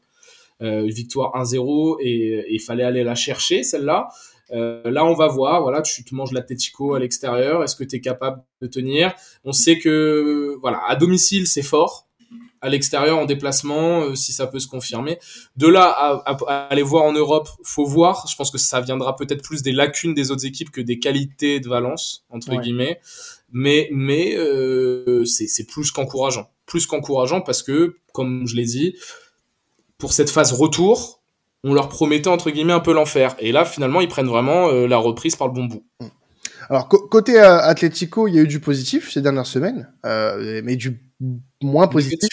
Euh, 0.61 0.85
victoire 0.85 1.35
1-0 1.35 1.97
et 1.99 2.45
il 2.49 2.61
fallait 2.61 2.83
aller 2.83 3.03
la 3.03 3.15
chercher 3.15 3.63
celle-là. 3.63 4.07
Euh, 4.51 4.89
là, 4.89 5.05
on 5.05 5.13
va 5.13 5.27
voir. 5.27 5.61
Voilà, 5.61 5.81
tu 5.81 6.03
te 6.03 6.13
manges 6.13 6.31
l'Atletico 6.31 6.93
à 6.93 6.99
l'extérieur. 6.99 7.63
Est-ce 7.63 7.75
que 7.75 7.83
tu 7.83 7.97
es 7.97 8.01
capable 8.01 8.43
de 8.61 8.67
tenir? 8.67 9.13
On 9.43 9.51
sait 9.51 9.79
que 9.79 10.57
voilà, 10.61 10.81
à 10.87 10.95
domicile 10.95 11.47
c'est 11.47 11.63
fort 11.63 12.04
à 12.61 12.69
l'extérieur 12.69 13.17
en 13.17 13.25
déplacement, 13.25 14.01
euh, 14.01 14.15
si 14.15 14.33
ça 14.33 14.47
peut 14.47 14.59
se 14.59 14.67
confirmer. 14.67 15.19
De 15.55 15.67
là 15.67 15.83
à, 16.25 16.67
aller 16.69 16.81
voir 16.81 17.03
en 17.03 17.13
Europe, 17.13 17.47
faut 17.63 17.85
voir. 17.85 18.25
Je 18.29 18.35
pense 18.35 18.51
que 18.51 18.57
ça 18.57 18.81
viendra 18.81 19.15
peut-être 19.15 19.43
plus 19.43 19.61
des 19.61 19.71
lacunes 19.71 20.13
des 20.13 20.31
autres 20.31 20.45
équipes 20.45 20.71
que 20.71 20.81
des 20.81 20.99
qualités 20.99 21.59
de 21.59 21.69
Valence 21.69 22.25
entre 22.29 22.55
guillemets. 22.55 22.99
Mais 23.51 23.87
mais 23.91 24.35
euh, 24.35 25.23
c'est 25.25 25.67
plus 25.67 25.91
qu'encourageant, 25.91 26.49
plus 26.65 26.87
qu'encourageant 26.87 27.41
parce 27.41 27.61
que 27.61 27.97
comme 28.13 28.47
je 28.47 28.55
l'ai 28.55 28.65
dit, 28.65 28.95
pour 29.97 30.13
cette 30.13 30.29
phase 30.29 30.53
retour, 30.53 31.21
on 31.63 31.73
leur 31.73 31.89
promettait 31.89 32.29
entre 32.29 32.49
guillemets 32.49 32.73
un 32.73 32.79
peu 32.79 32.93
l'enfer. 32.93 33.35
Et 33.39 33.51
là 33.51 33.63
finalement 33.65 34.01
ils 34.01 34.07
prennent 34.07 34.27
vraiment 34.27 34.69
euh, 34.69 34.87
la 34.87 34.97
reprise 34.97 35.35
par 35.35 35.47
le 35.47 35.53
bon 35.53 35.65
bout. 35.65 35.83
Alors 36.69 36.87
côté 36.87 37.39
euh, 37.39 37.59
Atlético, 37.59 38.27
il 38.27 38.35
y 38.35 38.39
a 38.39 38.41
eu 38.41 38.47
du 38.47 38.59
positif 38.59 39.11
ces 39.11 39.21
dernières 39.21 39.45
semaines, 39.45 39.91
euh, 40.05 40.61
mais 40.63 40.75
du 40.75 41.01
moins 41.61 41.87
positif 41.87 42.29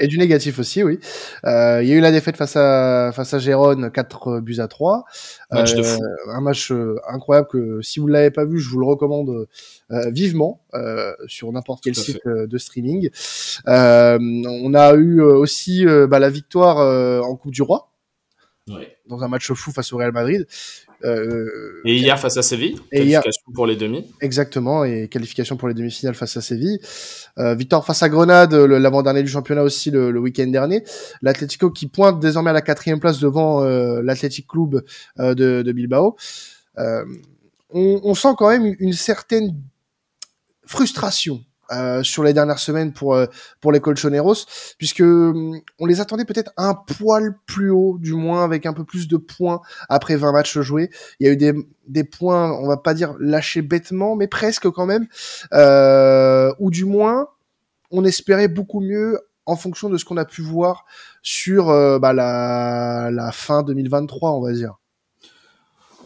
et 0.00 0.06
du 0.06 0.18
négatif 0.18 0.58
aussi, 0.58 0.82
oui. 0.82 0.98
Euh, 1.44 1.82
il 1.82 1.88
y 1.88 1.92
a 1.92 1.94
eu 1.94 2.00
la 2.00 2.12
défaite 2.12 2.36
face 2.36 2.56
à 2.56 3.10
face 3.14 3.32
à 3.32 3.38
Gérone, 3.38 3.90
4 3.90 4.40
buts 4.40 4.58
à 4.58 4.68
3. 4.68 5.04
Match 5.50 5.74
de 5.74 5.82
fou. 5.82 6.00
Un 6.28 6.40
match 6.40 6.72
incroyable 7.08 7.48
que 7.48 7.80
si 7.82 7.98
vous 7.98 8.08
ne 8.08 8.12
l'avez 8.12 8.30
pas 8.30 8.44
vu, 8.44 8.58
je 8.58 8.68
vous 8.68 8.78
le 8.78 8.86
recommande 8.86 9.46
vivement 9.90 10.60
sur 11.26 11.50
n'importe 11.52 11.82
quel 11.84 11.94
site 11.94 12.26
de 12.26 12.58
streaming. 12.58 13.10
on 13.66 14.74
a 14.74 14.94
eu 14.94 15.20
aussi 15.22 15.86
bah, 15.86 16.18
la 16.18 16.30
victoire 16.30 16.78
en 17.24 17.36
Coupe 17.36 17.52
du 17.52 17.62
Roi. 17.62 17.90
Ouais. 18.68 18.96
Dans 19.06 19.22
un 19.22 19.28
match 19.28 19.52
fou 19.52 19.70
face 19.70 19.92
au 19.92 19.96
Real 19.96 20.12
Madrid. 20.12 20.46
Euh, 21.04 21.80
et 21.84 21.96
hier 21.96 22.18
face 22.18 22.36
à 22.36 22.42
Séville, 22.42 22.78
qualification 22.90 23.52
pour 23.54 23.66
les 23.66 23.76
demi. 23.76 24.04
Exactement, 24.20 24.84
et 24.84 25.08
qualification 25.08 25.56
pour 25.56 25.68
les 25.68 25.74
demi-finales 25.74 26.14
face 26.14 26.36
à 26.36 26.40
Séville. 26.40 26.78
Euh, 27.38 27.54
victoire 27.54 27.84
face 27.84 28.02
à 28.02 28.08
Grenade, 28.08 28.54
l'avant-dernier 28.54 29.22
du 29.22 29.28
championnat 29.28 29.62
aussi 29.62 29.90
le, 29.90 30.10
le 30.10 30.20
week-end 30.20 30.46
dernier. 30.46 30.82
L'Atlético 31.22 31.70
qui 31.70 31.86
pointe 31.86 32.20
désormais 32.20 32.50
à 32.50 32.54
la 32.54 32.62
quatrième 32.62 33.00
place 33.00 33.20
devant 33.20 33.62
euh, 33.62 34.02
l'Athletic 34.02 34.46
Club 34.46 34.82
euh, 35.18 35.34
de, 35.34 35.62
de, 35.62 35.72
Bilbao. 35.72 36.16
Euh, 36.78 37.04
on, 37.70 38.00
on, 38.02 38.14
sent 38.14 38.34
quand 38.38 38.48
même 38.48 38.74
une 38.78 38.92
certaine 38.92 39.54
frustration 40.64 41.44
euh, 41.72 42.02
sur 42.02 42.22
les 42.22 42.32
dernières 42.32 42.58
semaines 42.58 42.92
pour 42.92 43.14
euh, 43.14 43.26
pour 43.60 43.72
les 43.72 43.80
Colchoneros, 43.80 44.46
puisque 44.78 45.00
hum, 45.00 45.60
on 45.78 45.86
les 45.86 46.00
attendait 46.00 46.24
peut-être 46.24 46.52
un 46.56 46.74
poil 46.74 47.36
plus 47.46 47.70
haut, 47.70 47.98
du 47.98 48.14
moins 48.14 48.44
avec 48.44 48.66
un 48.66 48.72
peu 48.72 48.84
plus 48.84 49.08
de 49.08 49.16
points 49.16 49.60
après 49.88 50.16
20 50.16 50.32
matchs 50.32 50.58
joués. 50.60 50.90
Il 51.20 51.26
y 51.26 51.30
a 51.30 51.32
eu 51.32 51.36
des, 51.36 51.54
des 51.88 52.04
points, 52.04 52.52
on 52.52 52.66
va 52.66 52.76
pas 52.76 52.94
dire 52.94 53.14
lâchés 53.18 53.62
bêtement, 53.62 54.16
mais 54.16 54.28
presque 54.28 54.68
quand 54.70 54.86
même, 54.86 55.06
euh, 55.52 56.52
ou 56.58 56.70
du 56.70 56.84
moins 56.84 57.28
on 57.90 58.04
espérait 58.04 58.48
beaucoup 58.48 58.80
mieux 58.80 59.18
en 59.46 59.56
fonction 59.56 59.88
de 59.88 59.96
ce 59.96 60.04
qu'on 60.04 60.16
a 60.16 60.24
pu 60.24 60.42
voir 60.42 60.86
sur 61.22 61.66
bah, 62.00 62.12
la, 62.12 63.10
la 63.12 63.32
fin 63.32 63.62
2023, 63.62 64.32
on 64.32 64.42
va 64.42 64.52
dire. 64.52 64.76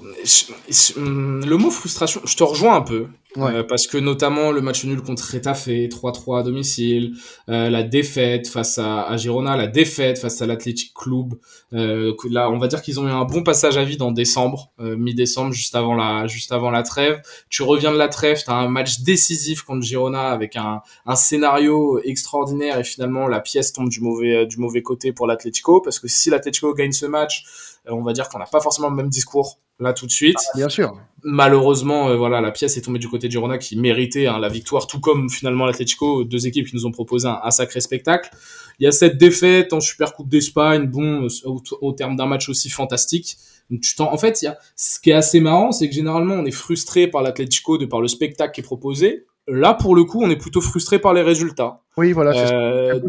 Le 0.03 1.57
mot 1.57 1.71
frustration, 1.71 2.21
je 2.25 2.37
te 2.37 2.45
rejoins 2.45 2.77
un 2.77 2.83
peu. 2.83 3.07
Ouais. 3.37 3.55
Euh, 3.55 3.63
parce 3.63 3.87
que 3.87 3.97
notamment 3.97 4.51
le 4.51 4.61
match 4.61 4.85
nul 4.85 5.03
contre 5.03 5.35
Retafe, 5.35 5.69
3-3 5.69 6.41
à 6.41 6.43
domicile, 6.43 7.15
euh, 7.49 7.71
la 7.71 7.85
défaite 7.85 8.49
face 8.49 8.79
à, 8.79 9.03
à, 9.03 9.17
Girona, 9.17 9.57
la 9.57 9.69
défaite 9.69 10.19
face 10.19 10.43
à 10.43 10.47
l'Athletic 10.47 10.93
Club. 10.95 11.35
Euh, 11.73 12.13
là, 12.29 12.51
on 12.51 12.59
va 12.59 12.67
dire 12.67 12.83
qu'ils 12.83 12.99
ont 12.99 13.07
eu 13.07 13.11
un 13.11 13.25
bon 13.25 13.45
passage 13.45 13.77
à 13.77 13.85
vide 13.85 14.03
en 14.03 14.11
décembre, 14.11 14.73
mi-décembre, 14.79 15.53
juste 15.53 15.77
avant 15.77 15.95
la 15.95 16.27
juste 16.27 16.51
avant 16.51 16.71
la 16.73 16.83
trêve. 16.83 17.23
Tu 17.49 17.63
reviens 17.63 17.93
de 17.93 17.99
la 17.99 18.09
trêve, 18.09 18.43
tu 18.43 18.51
as 18.51 18.55
un 18.55 18.69
match 18.69 19.01
décisif 19.01 19.63
contre 19.63 19.83
Girona 19.83 20.31
avec 20.31 20.57
un, 20.57 20.81
un 21.07 21.17
scénario 21.17 22.01
extraordinaire 22.03 22.79
et 22.79 22.85
finalement 22.85 23.29
la 23.29 23.41
pièce 23.41 23.73
tombe 23.73 23.89
du 23.89 24.01
mauvais 24.01 24.47
du 24.47 24.59
mauvais 24.59 24.83
côté 24.83 25.13
pour 25.13 25.29
l'Atletico 25.29 25.81
parce 25.81 26.01
que 26.01 26.09
si 26.09 26.31
l'Atletico 26.31 26.75
gagne 26.75 26.93
ce 26.93 27.07
match, 27.07 27.45
on 27.87 28.03
va 28.03 28.13
dire 28.13 28.29
qu'on 28.29 28.41
n'a 28.41 28.47
pas 28.47 28.61
forcément 28.61 28.91
le 28.91 28.97
même 28.97 29.09
discours 29.09 29.59
là 29.81 29.93
tout 29.93 30.07
de 30.07 30.11
suite. 30.11 30.37
Ah, 30.39 30.57
bien 30.57 30.69
sûr. 30.69 30.97
Malheureusement, 31.23 32.09
euh, 32.09 32.17
voilà, 32.17 32.41
la 32.41 32.51
pièce 32.51 32.77
est 32.77 32.83
tombée 32.83 32.99
du 32.99 33.09
côté 33.09 33.27
de 33.27 33.33
Girona 33.33 33.59
qui 33.59 33.77
méritait 33.77 34.27
hein, 34.27 34.39
la 34.39 34.49
victoire, 34.49 34.87
tout 34.87 35.01
comme 35.01 35.29
finalement 35.29 35.67
l'Atlético, 35.67 36.25
deux 36.25 36.47
équipes 36.47 36.69
qui 36.69 36.77
nous 36.77 36.87
ont 36.87 36.93
proposé 36.93 37.29
un, 37.29 37.41
un, 37.43 37.51
sacré 37.51 37.81
spectacle. 37.81 38.31
Il 38.79 38.85
y 38.85 38.87
a 38.87 38.93
cette 38.93 39.19
défaite 39.19 39.73
en 39.73 39.81
Super 39.81 40.15
Coupe 40.15 40.29
d'Espagne, 40.29 40.87
bon, 40.87 41.27
au, 41.45 41.63
au, 41.81 41.93
terme 41.93 42.17
d'un 42.17 42.27
match 42.27 42.49
aussi 42.49 42.71
fantastique. 42.71 43.37
Donc, 43.71 43.81
tu 43.81 43.95
en, 44.01 44.13
en 44.13 44.17
fait, 44.17 44.41
il 44.43 44.47
y 44.47 44.49
a, 44.49 44.59
ce 44.77 44.99
qui 44.99 45.11
est 45.11 45.15
assez 45.15 45.41
marrant, 45.41 45.73
c'est 45.73 45.89
que 45.89 45.95
généralement 45.95 46.35
on 46.35 46.45
est 46.45 46.51
frustré 46.51 47.07
par 47.07 47.23
l'Atlético 47.23 47.79
de 47.79 47.87
par 47.87 48.01
le 48.01 48.09
spectacle 48.09 48.55
qui 48.55 48.61
est 48.61 48.65
proposé, 48.65 49.27
Là, 49.49 49.75
pour 49.75 49.95
le 49.95 50.05
coup, 50.05 50.23
on 50.23 50.31
est 50.31 50.37
plutôt 50.37 50.61
frustré 50.61 50.99
par 50.99 51.13
les 51.13 51.23
résultats. 51.23 51.81
Oui, 51.97 52.13
voilà. 52.13 52.33
Euh, 52.53 53.01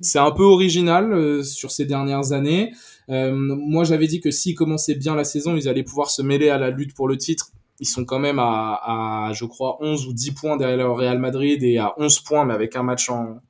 c'est 0.00 0.18
un 0.18 0.30
peu 0.30 0.44
original 0.44 1.12
euh, 1.12 1.42
sur 1.42 1.70
ces 1.70 1.84
dernières 1.84 2.32
années. 2.32 2.72
Euh, 3.10 3.32
moi, 3.34 3.84
j'avais 3.84 4.06
dit 4.06 4.20
que 4.20 4.30
s'ils 4.30 4.54
commençaient 4.54 4.94
bien 4.94 5.14
la 5.14 5.24
saison, 5.24 5.56
ils 5.56 5.68
allaient 5.68 5.82
pouvoir 5.82 6.10
se 6.10 6.22
mêler 6.22 6.48
à 6.48 6.58
la 6.58 6.70
lutte 6.70 6.94
pour 6.94 7.08
le 7.08 7.16
titre. 7.16 7.50
Ils 7.80 7.86
sont 7.86 8.04
quand 8.04 8.20
même 8.20 8.38
à, 8.38 9.28
à 9.28 9.32
je 9.32 9.44
crois, 9.44 9.78
11 9.80 10.06
ou 10.06 10.12
10 10.12 10.32
points 10.32 10.56
derrière 10.56 10.76
le 10.76 10.92
Real 10.92 11.18
Madrid 11.18 11.62
et 11.64 11.78
à 11.78 11.94
11 11.98 12.20
points, 12.20 12.44
mais 12.44 12.54
avec 12.54 12.76
un 12.76 12.84
match 12.84 13.10
en, 13.10 13.40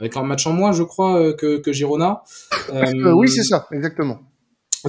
avec 0.00 0.16
un 0.16 0.22
match 0.22 0.46
en 0.46 0.52
moins, 0.52 0.72
je 0.72 0.82
crois, 0.82 1.20
euh, 1.20 1.34
que, 1.34 1.58
que 1.58 1.72
Girona. 1.72 2.22
Euh, 2.72 3.12
oui, 3.12 3.28
c'est 3.28 3.44
ça, 3.44 3.68
exactement. 3.70 4.20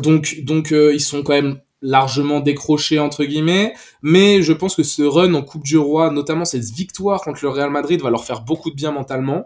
Donc, 0.02 0.40
donc 0.44 0.72
ils 0.72 1.02
sont 1.02 1.22
quand 1.22 1.34
même 1.34 1.60
largement 1.82 2.40
décroché 2.40 3.00
entre 3.00 3.24
guillemets, 3.24 3.74
mais 4.02 4.42
je 4.42 4.54
pense 4.54 4.76
que 4.76 4.84
ce 4.84 5.02
run 5.02 5.34
en 5.34 5.42
Coupe 5.42 5.64
du 5.64 5.78
Roi, 5.78 6.12
notamment 6.12 6.46
cette 6.46 6.66
victoire 6.66 7.22
contre 7.22 7.40
le 7.44 7.50
Real 7.50 7.72
Madrid, 7.72 8.02
va 8.02 8.10
leur 8.10 8.24
faire 8.24 8.42
beaucoup 8.42 8.70
de 8.70 8.76
bien 8.76 8.92
mentalement. 8.92 9.46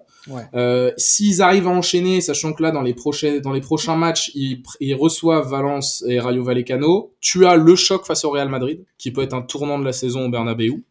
Euh, 0.54 0.92
S'ils 0.98 1.42
arrivent 1.42 1.68
à 1.68 1.72
enchaîner, 1.72 2.20
sachant 2.22 2.54
que 2.54 2.62
là 2.64 2.72
dans 2.72 2.82
les 2.82 2.94
prochains 2.94 3.40
dans 3.40 3.54
les 3.54 3.62
prochains 3.62 3.96
matchs, 3.96 4.32
ils, 4.36 4.64
ils 4.80 4.96
reçoivent 4.96 5.50
Valence 5.50 6.04
et 6.08 6.20
Rayo 6.20 6.44
Vallecano, 6.44 7.14
tu 7.22 7.46
as 7.46 7.56
le 7.56 7.76
choc 7.76 8.06
face 8.06 8.26
au 8.26 8.32
Real 8.32 8.50
Madrid, 8.50 8.84
qui 8.98 9.12
peut 9.12 9.22
être 9.22 9.34
un 9.34 9.42
tournant 9.42 9.80
de 9.80 9.86
la 9.86 9.94
saison 9.94 10.26
au 10.26 10.30
Bernabeu. 10.30 10.84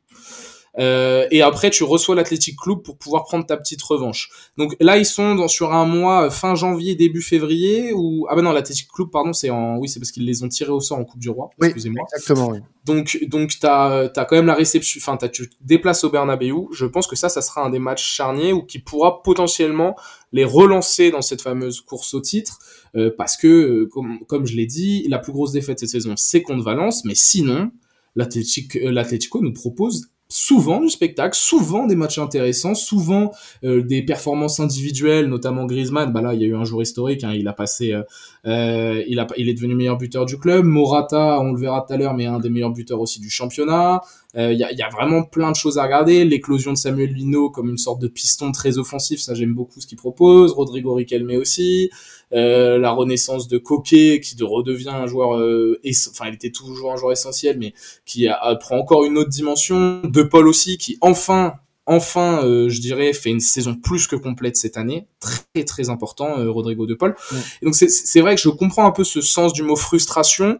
Euh, 0.78 1.26
et 1.31 1.43
après, 1.43 1.71
tu 1.71 1.85
reçois 1.85 2.14
l'Athletic 2.14 2.59
Club 2.59 2.83
pour 2.83 2.99
pouvoir 2.99 3.25
prendre 3.25 3.47
ta 3.47 3.57
petite 3.57 3.83
revanche. 3.83 4.31
Donc 4.59 4.76
là, 4.81 4.99
ils 4.99 5.07
sont 5.07 5.35
dans, 5.35 5.49
sur 5.49 5.73
un 5.73 5.87
mois 5.87 6.26
euh, 6.26 6.31
fin 6.31 6.54
janvier, 6.54 6.95
début 6.97 7.23
février, 7.23 7.93
ou 7.93 8.26
ah 8.28 8.35
ben 8.35 8.43
non, 8.43 8.52
l'Athletic 8.52 8.88
Club, 8.93 9.11
pardon, 9.11 9.33
c'est 9.33 9.50
en 9.50 9.76
oui, 9.78 9.88
c'est 9.88 10.00
parce 10.00 10.11
qu'ils 10.11 10.26
les 10.26 10.43
ont 10.43 10.49
tirés 10.49 10.73
au 10.73 10.81
sort 10.81 10.99
en 10.99 11.04
Coupe 11.04 11.21
du 11.21 11.31
Roi. 11.31 11.50
Oui, 11.61 11.69
excusez-moi. 11.69 12.04
Exactement. 12.12 12.49
Oui. 12.49 12.59
Donc 12.85 13.19
donc 13.28 13.52
t'as 13.61 14.11
as 14.14 14.25
quand 14.25 14.37
même 14.37 14.47
la 14.47 14.54
réception, 14.54 15.00
enfin 15.02 15.16
tu 15.28 15.49
te 15.49 15.54
déplaces 15.62 16.04
au 16.04 16.11
Bernabeu. 16.11 16.66
Je 16.73 16.85
pense 16.85 17.07
que 17.07 17.16
ça, 17.16 17.28
ça 17.28 17.40
sera 17.40 17.64
un 17.64 17.71
des 17.71 17.78
matchs 17.78 18.04
charniers 18.04 18.52
ou 18.52 18.62
qui 18.62 18.78
pourra 18.78 19.23
potentiellement 19.23 19.97
les 20.33 20.45
relancer 20.45 21.11
dans 21.11 21.23
cette 21.23 21.40
fameuse 21.40 21.81
course 21.81 22.12
au 22.12 22.21
titre, 22.21 22.59
euh, 22.97 23.11
parce 23.16 23.37
que 23.37 23.47
euh, 23.47 23.88
comme 23.90 24.19
comme 24.26 24.47
je 24.47 24.54
l'ai 24.57 24.66
dit, 24.66 25.07
la 25.09 25.19
plus 25.19 25.33
grosse 25.33 25.52
défaite 25.52 25.78
cette 25.78 25.88
saison, 25.88 26.14
c'est 26.16 26.43
contre 26.43 26.62
Valence, 26.62 27.04
mais 27.04 27.14
sinon 27.14 27.71
l'Atletico 28.16 29.40
nous 29.40 29.52
propose 29.52 30.09
souvent 30.35 30.81
du 30.81 30.91
spectacle, 30.91 31.37
souvent 31.37 31.87
des 31.87 31.95
matchs 31.95 32.19
intéressants, 32.19 32.75
souvent 32.75 33.31
euh, 33.62 33.83
des 33.83 34.03
performances 34.03 34.59
individuelles, 34.59 35.26
notamment 35.26 35.64
Griezmann. 35.64 36.12
Bah 36.12 36.23
là, 36.23 36.35
il 36.35 36.41
y 36.41 36.45
a 36.45 36.49
eu 36.49 36.57
un 36.57 36.64
jour 36.64 36.83
historique. 36.83 37.23
Hein, 37.23 37.35
il 37.35 37.47
a 37.47 37.53
passé, 37.53 37.93
euh, 37.93 38.03
euh, 38.45 39.05
il 39.07 39.21
a, 39.21 39.29
il 39.37 39.49
est 39.49 39.55
devenu 39.55 39.76
meilleur 39.76 39.97
buteur 39.97 40.26
du 40.26 40.37
club. 40.37 40.64
Morata, 40.64 41.38
on 41.41 41.53
le 41.53 41.61
verra 41.61 41.85
tout 41.87 41.95
à 41.95 41.97
l'heure, 41.97 42.14
mais 42.14 42.26
un 42.26 42.41
des 42.41 42.50
meilleurs 42.50 42.73
buteurs 42.73 43.00
aussi 43.00 43.21
du 43.21 43.31
championnat. 43.31 44.00
Il 44.37 44.59
y 44.59 44.64
a, 44.64 44.73
y, 44.73 44.83
a, 44.83 44.88
vraiment 44.88 45.23
plein 45.23 45.53
de 45.53 45.57
choses 45.57 45.79
à 45.79 45.85
regarder. 45.85 46.25
L'éclosion 46.25 46.73
de 46.73 46.76
Samuel 46.76 47.12
Lino 47.12 47.50
comme 47.50 47.71
une 47.71 47.79
sorte 47.79 48.00
de 48.00 48.09
piston 48.09 48.50
très 48.50 48.79
offensif, 48.79 49.21
ça 49.21 49.35
j'aime 49.35 49.55
beaucoup 49.55 49.81
ce 49.81 49.87
qu'il 49.87 49.97
propose. 49.97 50.53
Rodrigo 50.53 50.95
Riquelme 50.95 51.31
aussi. 51.37 51.91
Euh, 52.35 52.79
la 52.79 52.91
renaissance 52.91 53.47
de 53.47 53.59
Coquet 53.59 54.21
qui 54.21 54.37
redevient 54.43 54.88
un 54.88 55.07
joueur, 55.07 55.37
euh, 55.37 55.81
enfin 56.11 56.26
il 56.29 56.35
était 56.35 56.50
toujours 56.50 56.93
un 56.93 56.97
joueur 56.97 57.12
essentiel, 57.12 57.59
mais 57.59 57.75
qui 58.05 58.26
a, 58.26 58.57
prend 58.57 58.79
encore 58.79 59.05
une 59.05 59.19
autre 59.19 59.31
dimension. 59.31 60.00
De 60.05 60.23
Paul 60.23 60.49
aussi 60.49 60.79
qui 60.79 60.99
enfin 61.00 61.55
enfin, 61.87 62.43
euh, 62.43 62.71
je 62.71 62.81
dirais, 62.81 63.12
fait 63.12 63.29
une 63.29 63.41
saison 63.41 63.75
plus 63.75 64.07
que 64.07 64.17
complète 64.17 64.57
cette 64.57 64.79
année, 64.79 65.07
très 65.21 65.64
très 65.64 65.91
important, 65.91 66.37
Rodrigo 66.50 66.87
De 66.87 66.95
Paul. 66.95 67.14
Et 67.61 67.67
donc 67.67 67.75
c'est 67.75 68.21
vrai 68.21 68.35
que 68.35 68.41
je 68.41 68.49
comprends 68.49 68.87
un 68.87 68.91
peu 68.91 69.05
ce 69.05 69.21
sens 69.21 69.53
du 69.53 69.62
mot 69.62 69.76
frustration, 69.76 70.59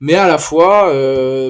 mais 0.00 0.14
à 0.14 0.26
la 0.26 0.38
fois, 0.38 0.92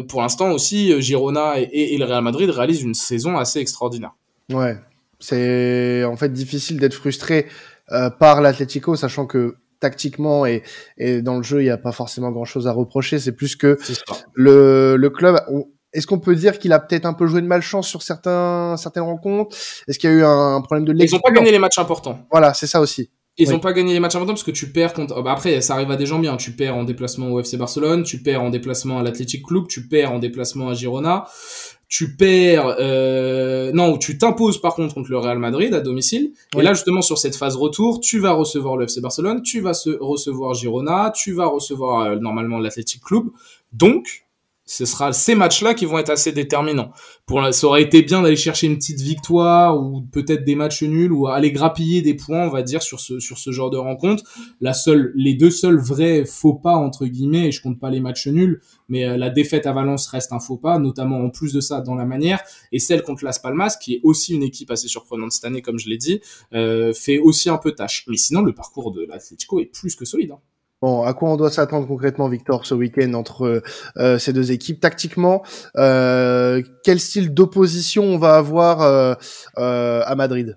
pour 0.08 0.22
l'instant 0.22 0.50
aussi, 0.50 1.00
Girona 1.00 1.60
et, 1.60 1.94
et, 1.94 1.98
le 1.98 2.04
Real 2.04 2.22
Madrid 2.22 2.50
réalisent 2.50 2.82
une 2.82 2.94
saison 2.94 3.38
assez 3.38 3.60
extraordinaire. 3.60 4.12
Ouais, 4.52 4.76
c'est 5.20 6.02
en 6.04 6.16
fait 6.16 6.32
difficile 6.32 6.80
d'être 6.80 6.94
frustré 6.94 7.46
euh, 7.92 8.10
par 8.10 8.40
l'Atlético, 8.40 8.96
sachant 8.96 9.26
que 9.26 9.56
tactiquement 9.78 10.46
et, 10.46 10.62
et 10.98 11.22
dans 11.22 11.36
le 11.36 11.42
jeu, 11.42 11.60
il 11.60 11.64
n'y 11.64 11.70
a 11.70 11.78
pas 11.78 11.92
forcément 11.92 12.30
grand-chose 12.30 12.66
à 12.66 12.72
reprocher. 12.72 13.18
C'est 13.18 13.32
plus 13.32 13.56
que 13.56 13.78
le, 14.34 14.96
le 14.96 15.10
club. 15.10 15.40
Est-ce 15.92 16.06
qu'on 16.06 16.20
peut 16.20 16.36
dire 16.36 16.58
qu'il 16.58 16.72
a 16.72 16.78
peut-être 16.78 17.06
un 17.06 17.14
peu 17.14 17.26
joué 17.26 17.40
de 17.40 17.46
malchance 17.46 17.88
sur 17.88 18.02
certains, 18.02 18.76
certaines 18.76 19.02
rencontres? 19.02 19.56
Est-ce 19.88 19.98
qu'il 19.98 20.10
y 20.10 20.12
a 20.12 20.16
eu 20.16 20.24
un 20.24 20.60
problème 20.60 20.84
de 20.84 20.94
Ils 20.96 21.12
n'ont 21.12 21.18
pas 21.20 21.32
gagné 21.32 21.50
les 21.50 21.58
matchs 21.58 21.78
importants. 21.78 22.20
Voilà, 22.30 22.54
c'est 22.54 22.66
ça 22.66 22.80
aussi. 22.80 23.10
Ils 23.40 23.50
n'ont 23.50 23.60
pas 23.60 23.72
gagné 23.72 23.92
les 23.92 24.00
matchs 24.00 24.14
importants 24.16 24.34
parce 24.34 24.44
que 24.44 24.50
tu 24.50 24.70
perds 24.70 24.92
contre. 24.92 25.14
Oh, 25.16 25.22
bah 25.22 25.32
après, 25.32 25.60
ça 25.60 25.74
arrive 25.74 25.90
à 25.90 25.96
des 25.96 26.06
gens 26.06 26.18
bien. 26.18 26.36
Tu 26.36 26.52
perds 26.52 26.76
en 26.76 26.84
déplacement 26.84 27.30
au 27.30 27.40
FC 27.40 27.56
Barcelone, 27.56 28.02
tu 28.02 28.18
perds 28.18 28.42
en 28.42 28.50
déplacement 28.50 28.98
à 28.98 29.02
l'Athletic 29.02 29.44
Club, 29.44 29.66
tu 29.68 29.88
perds 29.88 30.12
en 30.12 30.18
déplacement 30.18 30.68
à 30.68 30.74
Girona 30.74 31.26
tu 31.90 32.14
perds, 32.14 32.76
euh, 32.78 33.72
non, 33.72 33.98
tu 33.98 34.16
t'imposes 34.16 34.60
par 34.60 34.76
contre 34.76 34.94
contre 34.94 35.10
le 35.10 35.18
Real 35.18 35.40
Madrid 35.40 35.74
à 35.74 35.80
domicile. 35.80 36.32
Et 36.56 36.62
là, 36.62 36.72
justement, 36.72 37.02
sur 37.02 37.18
cette 37.18 37.34
phase 37.34 37.56
retour, 37.56 37.98
tu 37.98 38.20
vas 38.20 38.30
recevoir 38.30 38.76
le 38.76 38.84
FC 38.84 39.00
Barcelone, 39.00 39.42
tu 39.42 39.60
vas 39.60 39.74
se 39.74 39.90
recevoir 40.00 40.54
Girona, 40.54 41.12
tu 41.14 41.32
vas 41.32 41.46
recevoir 41.46 42.02
euh, 42.02 42.16
normalement 42.16 42.60
l'Athletic 42.60 43.02
Club. 43.02 43.24
Donc, 43.72 44.24
ce 44.70 44.84
sera 44.84 45.12
ces 45.12 45.34
matchs-là 45.34 45.74
qui 45.74 45.84
vont 45.84 45.98
être 45.98 46.10
assez 46.10 46.30
déterminants. 46.30 46.92
Pour 47.26 47.42
ça 47.52 47.66
aurait 47.66 47.82
été 47.82 48.02
bien 48.02 48.22
d'aller 48.22 48.36
chercher 48.36 48.68
une 48.68 48.76
petite 48.76 49.00
victoire 49.00 49.82
ou 49.82 50.02
peut-être 50.12 50.44
des 50.44 50.54
matchs 50.54 50.84
nuls 50.84 51.12
ou 51.12 51.26
aller 51.26 51.50
grappiller 51.50 52.02
des 52.02 52.14
points, 52.14 52.46
on 52.46 52.50
va 52.50 52.62
dire, 52.62 52.80
sur 52.80 53.00
ce 53.00 53.18
sur 53.18 53.36
ce 53.36 53.50
genre 53.50 53.70
de 53.70 53.76
rencontre. 53.78 54.22
La 54.60 54.72
seule, 54.72 55.12
les 55.16 55.34
deux 55.34 55.50
seuls 55.50 55.80
vrais 55.80 56.24
faux 56.24 56.54
pas 56.54 56.76
entre 56.76 57.06
guillemets, 57.06 57.48
et 57.48 57.52
je 57.52 57.60
compte 57.60 57.80
pas 57.80 57.90
les 57.90 57.98
matchs 57.98 58.28
nuls, 58.28 58.60
mais 58.88 59.04
euh, 59.04 59.16
la 59.16 59.28
défaite 59.28 59.66
à 59.66 59.72
Valence 59.72 60.06
reste 60.06 60.32
un 60.32 60.38
faux 60.38 60.56
pas, 60.56 60.78
notamment 60.78 61.18
en 61.18 61.30
plus 61.30 61.52
de 61.52 61.60
ça 61.60 61.80
dans 61.80 61.96
la 61.96 62.04
manière, 62.04 62.40
et 62.70 62.78
celle 62.78 63.02
contre 63.02 63.24
Las 63.24 63.40
Palmas, 63.40 63.76
qui 63.76 63.94
est 63.94 64.00
aussi 64.04 64.34
une 64.34 64.44
équipe 64.44 64.70
assez 64.70 64.86
surprenante 64.86 65.32
cette 65.32 65.46
année, 65.46 65.62
comme 65.62 65.80
je 65.80 65.88
l'ai 65.88 65.98
dit, 65.98 66.20
euh, 66.52 66.92
fait 66.92 67.18
aussi 67.18 67.50
un 67.50 67.58
peu 67.58 67.72
tâche. 67.72 68.04
Mais 68.06 68.16
sinon, 68.16 68.42
le 68.42 68.54
parcours 68.54 68.92
de 68.92 69.04
l'Atlético 69.04 69.58
est 69.58 69.66
plus 69.66 69.96
que 69.96 70.04
solide. 70.04 70.30
Hein. 70.30 70.38
Bon, 70.82 71.02
à 71.02 71.12
quoi 71.12 71.28
on 71.28 71.36
doit 71.36 71.50
s'attendre 71.50 71.86
concrètement, 71.86 72.28
Victor, 72.28 72.64
ce 72.64 72.74
week-end 72.74 73.12
entre 73.12 73.62
euh, 73.98 74.18
ces 74.18 74.32
deux 74.32 74.50
équipes? 74.50 74.80
Tactiquement, 74.80 75.42
euh, 75.76 76.62
quel 76.84 76.98
style 76.98 77.34
d'opposition 77.34 78.04
on 78.04 78.16
va 78.16 78.36
avoir 78.36 78.80
euh, 78.80 79.14
euh 79.58 80.00
à 80.06 80.14
Madrid? 80.14 80.56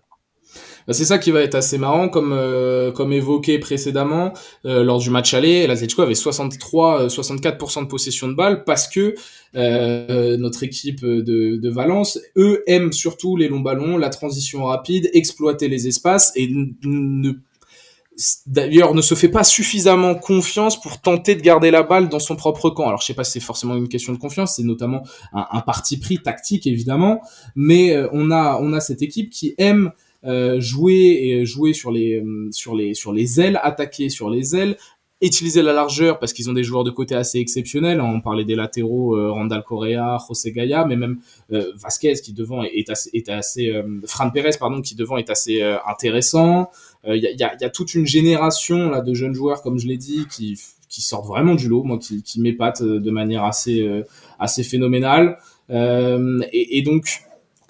Bah, 0.87 0.93
c'est 0.93 1.03
ça 1.03 1.17
qui 1.17 1.31
va 1.31 1.41
être 1.41 1.55
assez 1.55 1.77
marrant, 1.77 2.07
comme 2.07 2.31
euh, 2.31 2.93
comme 2.93 3.11
évoqué 3.11 3.59
précédemment 3.59 4.31
euh, 4.65 4.85
lors 4.85 4.99
du 4.99 5.09
match 5.09 5.33
aller, 5.33 5.67
l'Atletico 5.67 6.01
avait 6.03 6.15
63, 6.15 7.07
64% 7.07 7.81
de 7.81 7.87
possession 7.87 8.29
de 8.29 8.33
balle 8.33 8.63
parce 8.63 8.87
que 8.87 9.15
notre 9.53 10.63
équipe 10.63 11.01
de, 11.01 11.57
de 11.57 11.69
Valence, 11.69 12.17
eux 12.37 12.63
aiment 12.67 12.93
surtout 12.93 13.35
les 13.35 13.49
longs 13.49 13.59
ballons, 13.59 13.97
la 13.97 14.09
transition 14.09 14.63
rapide, 14.63 15.09
exploiter 15.13 15.67
les 15.67 15.89
espaces 15.89 16.31
et 16.37 16.49
ne 16.49 17.33
d'ailleurs 18.45 18.93
ne 18.93 19.01
se 19.01 19.15
fait 19.15 19.29
pas 19.29 19.43
suffisamment 19.43 20.15
confiance 20.15 20.79
pour 20.79 21.01
tenter 21.01 21.35
de 21.35 21.41
garder 21.41 21.71
la 21.71 21.83
balle 21.83 22.09
dans 22.09 22.19
son 22.19 22.35
propre 22.35 22.69
camp. 22.69 22.87
Alors 22.87 23.01
je 23.01 23.07
sais 23.07 23.13
pas 23.13 23.23
si 23.23 23.33
c'est 23.33 23.39
forcément 23.39 23.75
une 23.75 23.89
question 23.89 24.13
de 24.13 24.17
confiance, 24.17 24.55
c'est 24.55 24.63
notamment 24.63 25.03
un, 25.33 25.61
parti 25.61 25.97
pris 25.97 26.19
tactique 26.19 26.67
évidemment, 26.67 27.21
mais 27.55 27.95
euh, 27.95 28.07
on 28.11 28.31
a 28.31 28.59
on 28.61 28.73
a 28.73 28.79
cette 28.79 29.01
équipe 29.01 29.29
qui 29.29 29.55
aime 29.57 29.91
euh, 30.25 30.61
jouer 30.61 31.19
et 31.21 31.45
jouer 31.45 31.73
sur 31.73 31.91
les 31.91 32.21
euh, 32.21 32.47
sur 32.51 32.75
les 32.75 32.93
sur 32.93 33.11
les 33.11 33.41
ailes, 33.41 33.59
attaquer 33.61 34.07
sur 34.09 34.29
les 34.29 34.55
ailes, 34.55 34.77
utiliser 35.23 35.61
la 35.61 35.73
largeur 35.73 36.19
parce 36.19 36.33
qu'ils 36.33 36.49
ont 36.49 36.53
des 36.53 36.63
joueurs 36.63 36.83
de 36.83 36.91
côté 36.91 37.15
assez 37.15 37.39
exceptionnels. 37.39 38.01
On 38.01 38.21
parlait 38.21 38.43
des 38.43 38.55
latéraux, 38.55 39.15
euh, 39.15 39.31
Randall 39.31 39.63
Correa, 39.63 40.17
José 40.27 40.51
Gaya, 40.51 40.85
mais 40.85 40.95
même 40.95 41.19
euh, 41.51 41.71
Vasquez 41.75 42.13
qui 42.15 42.33
devant 42.33 42.63
est 42.63 42.89
assez, 42.89 43.09
est 43.13 43.29
assez 43.29 43.69
euh, 43.69 44.01
Fran 44.05 44.29
Pérez 44.29 44.51
pardon 44.59 44.81
qui 44.81 44.95
devant 44.95 45.17
est 45.17 45.29
assez 45.29 45.61
euh, 45.61 45.77
intéressant. 45.87 46.69
Il 47.05 47.17
y 47.21 47.43
a, 47.43 47.69
toute 47.69 47.95
une 47.95 48.05
génération 48.05 48.89
là 48.89 49.01
de 49.01 49.13
jeunes 49.13 49.33
joueurs 49.33 49.61
comme 49.61 49.77
je 49.77 49.87
l'ai 49.87 49.97
dit 49.97 50.25
qui 50.31 50.57
qui 50.87 51.01
sortent 51.01 51.27
vraiment 51.27 51.55
du 51.55 51.67
lot, 51.67 51.83
moi 51.83 51.97
qui, 51.97 52.23
qui 52.23 52.39
m'épatent 52.39 52.83
de 52.83 53.11
manière 53.11 53.43
assez 53.43 53.85
assez 54.39 54.63
phénoménale. 54.63 55.37
Et, 55.69 56.77
et, 56.77 56.81
donc 56.81 57.23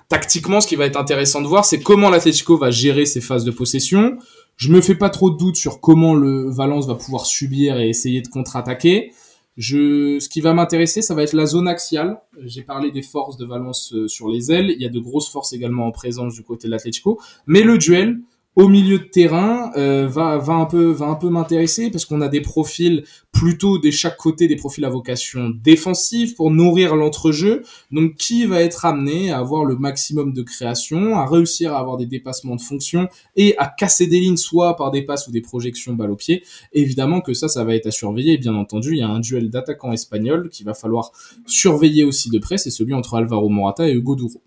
tactiquement, 0.07 0.61
ce 0.61 0.67
qui 0.67 0.75
va 0.75 0.85
être 0.85 0.99
intéressant 0.99 1.41
de 1.41 1.47
voir, 1.47 1.65
c'est 1.65 1.81
comment 1.81 2.11
l'Atlético 2.11 2.57
va 2.57 2.69
gérer 2.69 3.07
ses 3.07 3.21
phases 3.21 3.43
de 3.43 3.49
possession. 3.49 4.19
Je 4.55 4.71
me 4.71 4.81
fais 4.81 4.95
pas 4.95 5.09
trop 5.09 5.29
de 5.29 5.37
doutes 5.37 5.55
sur 5.55 5.79
comment 5.79 6.13
le 6.13 6.49
Valence 6.49 6.87
va 6.87 6.95
pouvoir 6.95 7.25
subir 7.25 7.79
et 7.79 7.89
essayer 7.89 8.21
de 8.21 8.27
contre-attaquer. 8.27 9.11
Ce 9.57 10.27
qui 10.29 10.41
va 10.41 10.53
m'intéresser, 10.53 11.01
ça 11.01 11.13
va 11.13 11.23
être 11.23 11.33
la 11.33 11.45
zone 11.45 11.67
axiale. 11.67 12.19
J'ai 12.43 12.63
parlé 12.63 12.91
des 12.91 13.01
forces 13.01 13.37
de 13.37 13.45
Valence 13.45 13.93
euh, 13.93 14.07
sur 14.07 14.27
les 14.27 14.51
ailes. 14.51 14.71
Il 14.71 14.81
y 14.81 14.85
a 14.85 14.89
de 14.89 14.99
grosses 14.99 15.29
forces 15.29 15.53
également 15.53 15.85
en 15.85 15.91
présence 15.91 16.33
du 16.33 16.43
côté 16.43 16.67
de 16.67 16.71
l'Atlético. 16.71 17.19
Mais 17.45 17.61
le 17.61 17.77
duel, 17.77 18.19
au 18.55 18.67
milieu 18.67 18.99
de 18.99 19.03
terrain 19.03 19.71
euh, 19.77 20.07
va 20.07 20.39
un 20.47 20.65
peu 20.65 21.29
m'intéresser 21.29 21.89
parce 21.89 22.05
qu'on 22.05 22.21
a 22.21 22.27
des 22.27 22.41
profils 22.41 23.03
plutôt 23.31 23.79
de 23.79 23.89
chaque 23.89 24.17
côté 24.17 24.47
des 24.47 24.55
profils 24.55 24.85
à 24.85 24.89
vocation 24.89 25.49
défensive 25.49 26.35
pour 26.35 26.51
nourrir 26.51 26.95
l'entrejeu. 26.95 27.63
Donc 27.91 28.15
qui 28.15 28.45
va 28.45 28.61
être 28.61 28.85
amené 28.85 29.31
à 29.31 29.39
avoir 29.39 29.65
le 29.65 29.75
maximum 29.75 30.33
de 30.33 30.43
création 30.43 31.15
à 31.15 31.25
réussir 31.25 31.73
à 31.73 31.79
avoir 31.79 31.97
des 31.97 32.05
dépassements 32.05 32.55
de 32.55 32.61
fonction 32.61 33.07
et 33.35 33.55
à 33.57 33.67
casser 33.67 34.05
des 34.05 34.19
lignes 34.19 34.37
soit 34.37 34.75
par 34.75 34.91
des 34.91 35.01
passes 35.01 35.27
ou 35.27 35.31
des 35.31 35.41
projections 35.41 35.93
balle 35.93 36.11
au 36.11 36.15
pied. 36.15 36.43
Évidemment 36.73 37.21
que 37.21 37.33
ça 37.33 37.47
ça 37.47 37.63
va 37.63 37.75
être 37.75 37.87
à 37.87 37.91
surveiller. 37.91 38.37
Bien 38.37 38.53
entendu 38.53 38.91
il 38.91 38.99
y 38.99 39.03
a 39.03 39.09
un 39.09 39.19
duel 39.19 39.49
d'attaquants 39.49 39.93
espagnols 39.93 40.49
qu'il 40.49 40.65
va 40.65 40.75
falloir 40.75 41.11
surveiller 41.47 42.03
aussi 42.03 42.29
de 42.29 42.37
près. 42.37 42.59
C'est 42.59 42.71
celui 42.71 42.93
entre 42.93 43.15
Alvaro 43.15 43.49
Morata 43.49 43.89
et 43.89 43.93
Hugo 43.93 44.15
Duro 44.15 44.41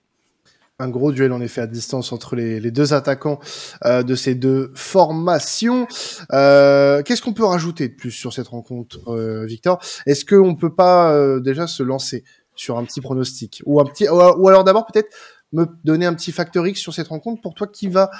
Un 0.78 0.90
gros 0.90 1.11
duel 1.11 1.33
en 1.33 1.40
effet 1.40 1.62
à 1.62 1.66
distance 1.66 2.12
entre 2.12 2.37
les, 2.37 2.71
deux 2.71 2.92
attaquants 2.92 3.40
euh, 3.87 4.02
de 4.02 4.14
ces 4.14 4.35
deux 4.35 4.73
formations. 4.75 5.87
Euh, 6.35 7.02
Qu'est-ce 7.02 7.23
qu'on 7.23 7.33
peut 7.33 7.47
rajouter 7.47 7.88
de 7.88 7.95
plus 7.95 8.11
sur 8.11 8.35
cette 8.35 8.49
rencontre, 8.49 9.09
euh, 9.09 9.47
Victor? 9.47 9.80
Est-ce 10.04 10.26
qu'on 10.26 10.54
peut 10.54 10.75
pas 10.75 11.18
déjà 11.40 11.66
se 11.66 11.83
lancer 11.83 12.25
sur 12.54 12.76
un 12.76 12.85
petit 12.85 13.00
pronostic 13.00 13.62
ou 13.64 13.80
un 13.80 13.85
petit 13.85 14.06
ou 14.09 14.49
alors 14.49 14.64
d'abord 14.64 14.85
peut-être 14.87 15.09
me 15.52 15.66
donner 15.85 16.04
un 16.04 16.12
petit 16.12 16.33
factor 16.33 16.66
X 16.66 16.78
sur 16.78 16.92
cette 16.92 17.09
rencontre 17.09 17.40
pour 17.40 17.54
toi 17.54 17.66
qui 17.66 17.88
va 17.88 18.11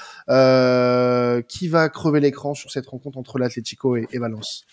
qui 1.47 1.67
va 1.67 1.89
crever 1.89 2.19
l'écran 2.21 2.55
sur 2.55 2.71
cette 2.71 2.87
rencontre 2.87 3.19
entre 3.19 3.37
l'Atlético 3.37 3.97
et 3.97 4.17
Valence? 4.17 4.65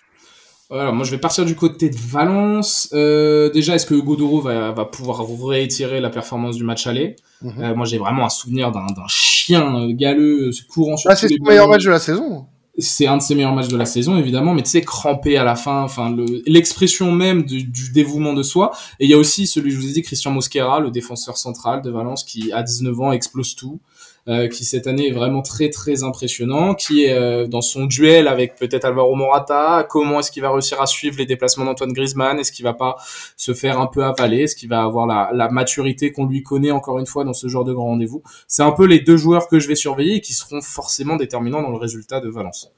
Voilà, 0.70 0.92
moi 0.92 1.04
je 1.04 1.10
vais 1.10 1.18
partir 1.18 1.44
du 1.44 1.54
côté 1.54 1.90
de 1.90 1.96
Valence. 1.96 2.88
Euh, 2.92 3.50
déjà, 3.50 3.74
est-ce 3.74 3.86
que 3.86 3.94
Godoro 3.94 4.40
va, 4.40 4.72
va 4.72 4.84
pouvoir 4.84 5.24
réitérer 5.46 6.00
la 6.00 6.10
performance 6.10 6.56
du 6.56 6.64
match 6.64 6.86
aller? 6.86 7.16
Mhm. 7.42 7.52
euh, 7.62 7.74
Moi 7.74 7.86
j'ai 7.86 7.98
vraiment 7.98 8.24
un 8.24 8.30
souvenir 8.30 8.72
d'un 8.72 8.86
chien 9.08 9.90
galeux 9.92 10.48
euh, 10.48 10.50
courant 10.72 10.96
sur 10.96 11.10
Ah, 11.10 11.16
c'est 11.16 11.28
son 11.28 11.44
meilleur 11.44 11.68
match 11.68 11.84
de 11.84 11.90
la 11.90 11.98
saison. 11.98 12.46
C'est 12.76 13.06
un 13.06 13.18
de 13.18 13.22
ses 13.22 13.36
meilleurs 13.36 13.54
matchs 13.54 13.68
de 13.68 13.76
la 13.76 13.84
saison, 13.86 14.18
évidemment, 14.18 14.52
mais 14.52 14.62
tu 14.64 14.70
sais, 14.70 14.80
crampé 14.80 15.36
à 15.36 15.44
la 15.44 15.54
fin, 15.54 15.82
enfin, 15.82 16.10
le- 16.10 16.42
l'expression 16.44 17.12
même 17.12 17.44
du, 17.44 17.62
du 17.62 17.92
dévouement 17.92 18.32
de 18.32 18.42
soi. 18.42 18.72
Et 18.98 19.04
il 19.04 19.10
y 19.10 19.14
a 19.14 19.16
aussi 19.16 19.46
celui, 19.46 19.70
je 19.70 19.76
vous 19.78 19.88
ai 19.88 19.92
dit, 19.92 20.02
Christian 20.02 20.32
Mosquera, 20.32 20.80
le 20.80 20.90
défenseur 20.90 21.36
central 21.38 21.82
de 21.82 21.90
Valence, 21.92 22.24
qui, 22.24 22.50
à 22.50 22.64
19 22.64 23.00
ans, 23.00 23.12
explose 23.12 23.54
tout, 23.54 23.78
euh, 24.28 24.48
qui 24.48 24.64
cette 24.64 24.86
année 24.86 25.08
est 25.08 25.12
vraiment 25.12 25.42
très, 25.42 25.68
très 25.68 26.02
impressionnant, 26.02 26.74
qui 26.74 27.04
est 27.04 27.12
euh, 27.12 27.46
dans 27.46 27.60
son 27.60 27.84
duel 27.84 28.26
avec 28.26 28.56
peut-être 28.56 28.84
Alvaro 28.84 29.14
Morata, 29.14 29.86
comment 29.88 30.20
est-ce 30.20 30.30
qu'il 30.30 30.42
va 30.42 30.50
réussir 30.50 30.80
à 30.80 30.86
suivre 30.86 31.16
les 31.18 31.26
déplacements 31.26 31.64
d'Antoine 31.64 31.92
Griezmann, 31.92 32.38
est-ce 32.38 32.52
qu'il 32.52 32.64
va 32.64 32.74
pas 32.74 32.96
se 33.36 33.52
faire 33.52 33.78
un 33.78 33.86
peu 33.86 34.02
avaler, 34.04 34.42
est-ce 34.42 34.56
qu'il 34.56 34.68
va 34.68 34.82
avoir 34.82 35.06
la, 35.06 35.30
la 35.34 35.50
maturité 35.50 36.12
qu'on 36.12 36.26
lui 36.26 36.42
connaît, 36.42 36.70
encore 36.70 36.98
une 36.98 37.06
fois, 37.06 37.24
dans 37.24 37.34
ce 37.34 37.48
genre 37.48 37.64
de 37.64 37.72
grand 37.72 37.86
rendez-vous? 37.86 38.22
C'est 38.48 38.62
un 38.62 38.72
peu 38.72 38.86
les 38.86 39.00
deux 39.00 39.16
joueurs 39.16 39.48
que 39.48 39.58
je 39.58 39.68
vais 39.68 39.76
surveiller 39.76 40.16
et 40.16 40.20
qui 40.20 40.34
seront 40.34 40.60
forcément 40.62 41.16
déterminants 41.16 41.62
dans 41.62 41.70
le 41.70 41.78
résultat 41.78 42.20
de 42.20 42.28
Valence. 42.28 42.72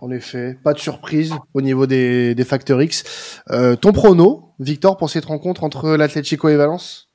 En 0.00 0.10
effet, 0.10 0.58
pas 0.62 0.74
de 0.74 0.78
surprise 0.78 1.32
au 1.54 1.60
niveau 1.60 1.86
des, 1.86 2.34
des 2.34 2.44
facteurs 2.44 2.82
X. 2.82 3.40
Euh, 3.50 3.76
ton 3.76 3.92
prono, 3.92 4.50
Victor, 4.58 4.96
pour 4.96 5.08
cette 5.08 5.24
rencontre 5.24 5.64
entre 5.64 5.96
l'Atlético 5.96 6.48
et 6.48 6.56
Valence? 6.56 7.08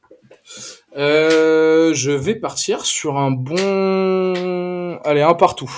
Euh, 0.97 1.93
je 1.93 2.11
vais 2.11 2.35
partir 2.35 2.85
sur 2.85 3.17
un 3.17 3.31
bon. 3.31 4.97
Allez, 5.05 5.21
un 5.21 5.33
partout. 5.33 5.71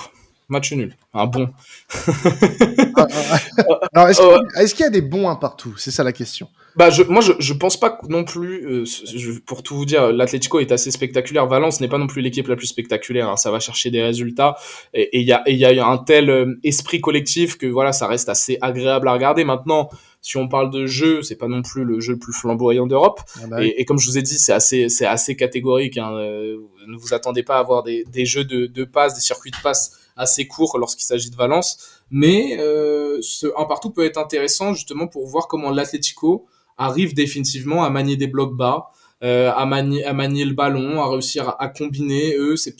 Match 0.49 0.71
nul. 0.73 0.95
Un 1.13 1.25
bon. 1.27 1.49
Ah, 2.07 2.11
ah, 2.97 3.05
ah. 3.31 3.37
Alors, 3.93 4.09
est-ce 4.09 4.19
qu'il 4.21 4.29
y 4.29 4.33
a- 4.33 4.61
est-ce 4.63 4.75
qu'il 4.75 4.83
y 4.83 4.87
a 4.87 4.91
des 4.91 5.01
bons 5.01 5.29
un 5.29 5.35
partout? 5.35 5.75
C'est 5.77 5.91
ça 5.91 6.03
la 6.03 6.11
question. 6.13 6.47
Bah, 6.75 6.89
je, 6.89 7.03
moi, 7.03 7.21
je, 7.21 7.33
je 7.39 7.53
pense 7.53 7.77
pas 7.79 7.99
non 8.07 8.23
plus. 8.23 8.65
euh, 8.65 8.85
je- 8.85 9.39
pour 9.39 9.61
tout 9.63 9.75
vous 9.75 9.85
dire, 9.85 10.11
l'Atlético 10.13 10.59
est 10.59 10.71
assez 10.71 10.89
spectaculaire. 10.91 11.45
Valence 11.47 11.81
n'est 11.81 11.87
pas 11.89 11.97
non 11.97 12.07
plus 12.07 12.21
l'équipe 12.21 12.47
la 12.47 12.55
plus 12.55 12.67
spectaculaire. 12.67 13.29
hein. 13.29 13.35
Ça 13.37 13.51
va 13.51 13.59
chercher 13.59 13.91
des 13.91 14.01
résultats. 14.01 14.55
Et 14.93 15.19
il 15.19 15.27
y 15.27 15.33
a, 15.33 15.43
et 15.45 15.51
il 15.53 15.57
y 15.57 15.65
a 15.65 15.85
un 15.87 15.97
tel 15.97 16.29
euh, 16.29 16.59
esprit 16.63 17.01
collectif 17.01 17.57
que 17.57 17.67
voilà, 17.67 17.91
ça 17.91 18.07
reste 18.07 18.29
assez 18.29 18.57
agréable 18.61 19.07
à 19.07 19.13
regarder. 19.13 19.43
Maintenant, 19.43 19.89
si 20.21 20.37
on 20.37 20.47
parle 20.47 20.69
de 20.71 20.85
jeu, 20.85 21.21
c'est 21.23 21.35
pas 21.35 21.47
non 21.47 21.61
plus 21.61 21.83
le 21.83 21.99
jeu 21.99 22.13
le 22.13 22.19
plus 22.19 22.31
flamboyant 22.33 22.87
d'Europe. 22.87 23.19
Ah 23.43 23.47
bah 23.47 23.57
oui. 23.59 23.67
Et, 23.67 23.81
et 23.81 23.85
comme 23.85 23.99
je 23.99 24.07
vous 24.07 24.17
ai 24.17 24.21
dit, 24.21 24.37
c'est 24.37 24.53
assez, 24.53 24.87
c'est 24.87 25.05
assez 25.05 25.35
catégorique. 25.35 25.97
Hein. 25.97 26.13
Euh, 26.15 26.57
Ne 26.87 26.95
vous 26.97 27.13
attendez 27.13 27.43
pas 27.43 27.57
à 27.57 27.59
avoir 27.59 27.83
des, 27.83 28.05
des 28.05 28.25
jeux 28.25 28.43
de, 28.45 28.65
de 28.67 28.83
passes, 28.85 29.13
des 29.15 29.21
circuits 29.21 29.51
de 29.51 29.61
passes 29.61 29.97
assez 30.15 30.47
courts 30.47 30.77
lorsqu'il 30.77 31.05
s'agit 31.05 31.29
de 31.31 31.35
Valence. 31.35 32.01
Mais 32.11 32.57
euh, 32.59 33.17
ce 33.21 33.47
un 33.57 33.65
partout 33.65 33.89
peut 33.91 34.05
être 34.05 34.17
intéressant 34.17 34.73
justement 34.73 35.07
pour 35.07 35.25
voir 35.27 35.47
comment 35.47 35.69
l'Atlético 35.71 36.45
arrive 36.77 37.13
définitivement 37.13 37.83
à 37.83 37.89
manier 37.89 38.15
des 38.15 38.27
blocs 38.27 38.55
bas, 38.55 38.91
euh, 39.23 39.51
à, 39.55 39.65
manier, 39.65 40.03
à 40.03 40.13
manier 40.13 40.45
le 40.45 40.53
ballon, 40.53 41.01
à 41.01 41.09
réussir 41.09 41.55
à, 41.59 41.67
combiner. 41.67 42.35
Eux, 42.37 42.55
c'est 42.55 42.75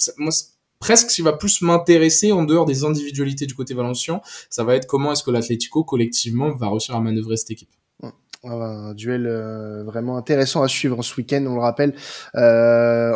presque 0.80 1.12
ce 1.12 1.16
qui 1.16 1.22
va 1.22 1.34
plus 1.34 1.62
m'intéresser 1.62 2.32
en 2.32 2.44
dehors 2.44 2.66
des 2.66 2.84
individualités 2.84 3.46
du 3.46 3.54
côté 3.54 3.74
valencien, 3.74 4.22
ça 4.50 4.64
va 4.64 4.76
être 4.76 4.88
comment 4.88 5.12
est-ce 5.12 5.24
que 5.24 5.32
l'Atlético 5.32 5.84
collectivement 5.84 6.52
va 6.56 6.70
réussir 6.70 6.96
à 6.96 7.02
manœuvrer 7.02 7.38
cette 7.38 7.52
équipe. 7.52 7.70
Un 8.44 8.96
duel 8.96 9.28
euh, 9.28 9.84
vraiment 9.84 10.18
intéressant 10.18 10.64
à 10.64 10.68
suivre 10.68 11.04
ce 11.04 11.16
week-end, 11.16 11.46
on 11.48 11.54
le 11.54 11.62
rappelle. 11.62 11.94
Euh, 12.34 13.16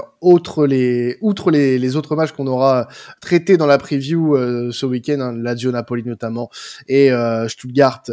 les, 0.67 1.17
outre 1.21 1.49
les, 1.49 1.79
les 1.79 1.95
autres 1.95 2.15
matchs 2.15 2.31
qu'on 2.31 2.45
aura 2.45 2.87
traités 3.21 3.57
dans 3.57 3.65
la 3.65 3.79
preview 3.79 4.35
euh, 4.35 4.71
ce 4.71 4.85
week-end, 4.85 5.19
hein, 5.21 5.33
Lazio 5.35 5.71
Napoli 5.71 6.03
notamment, 6.03 6.51
et 6.87 7.11
euh, 7.11 7.47
Stuttgart, 7.47 8.03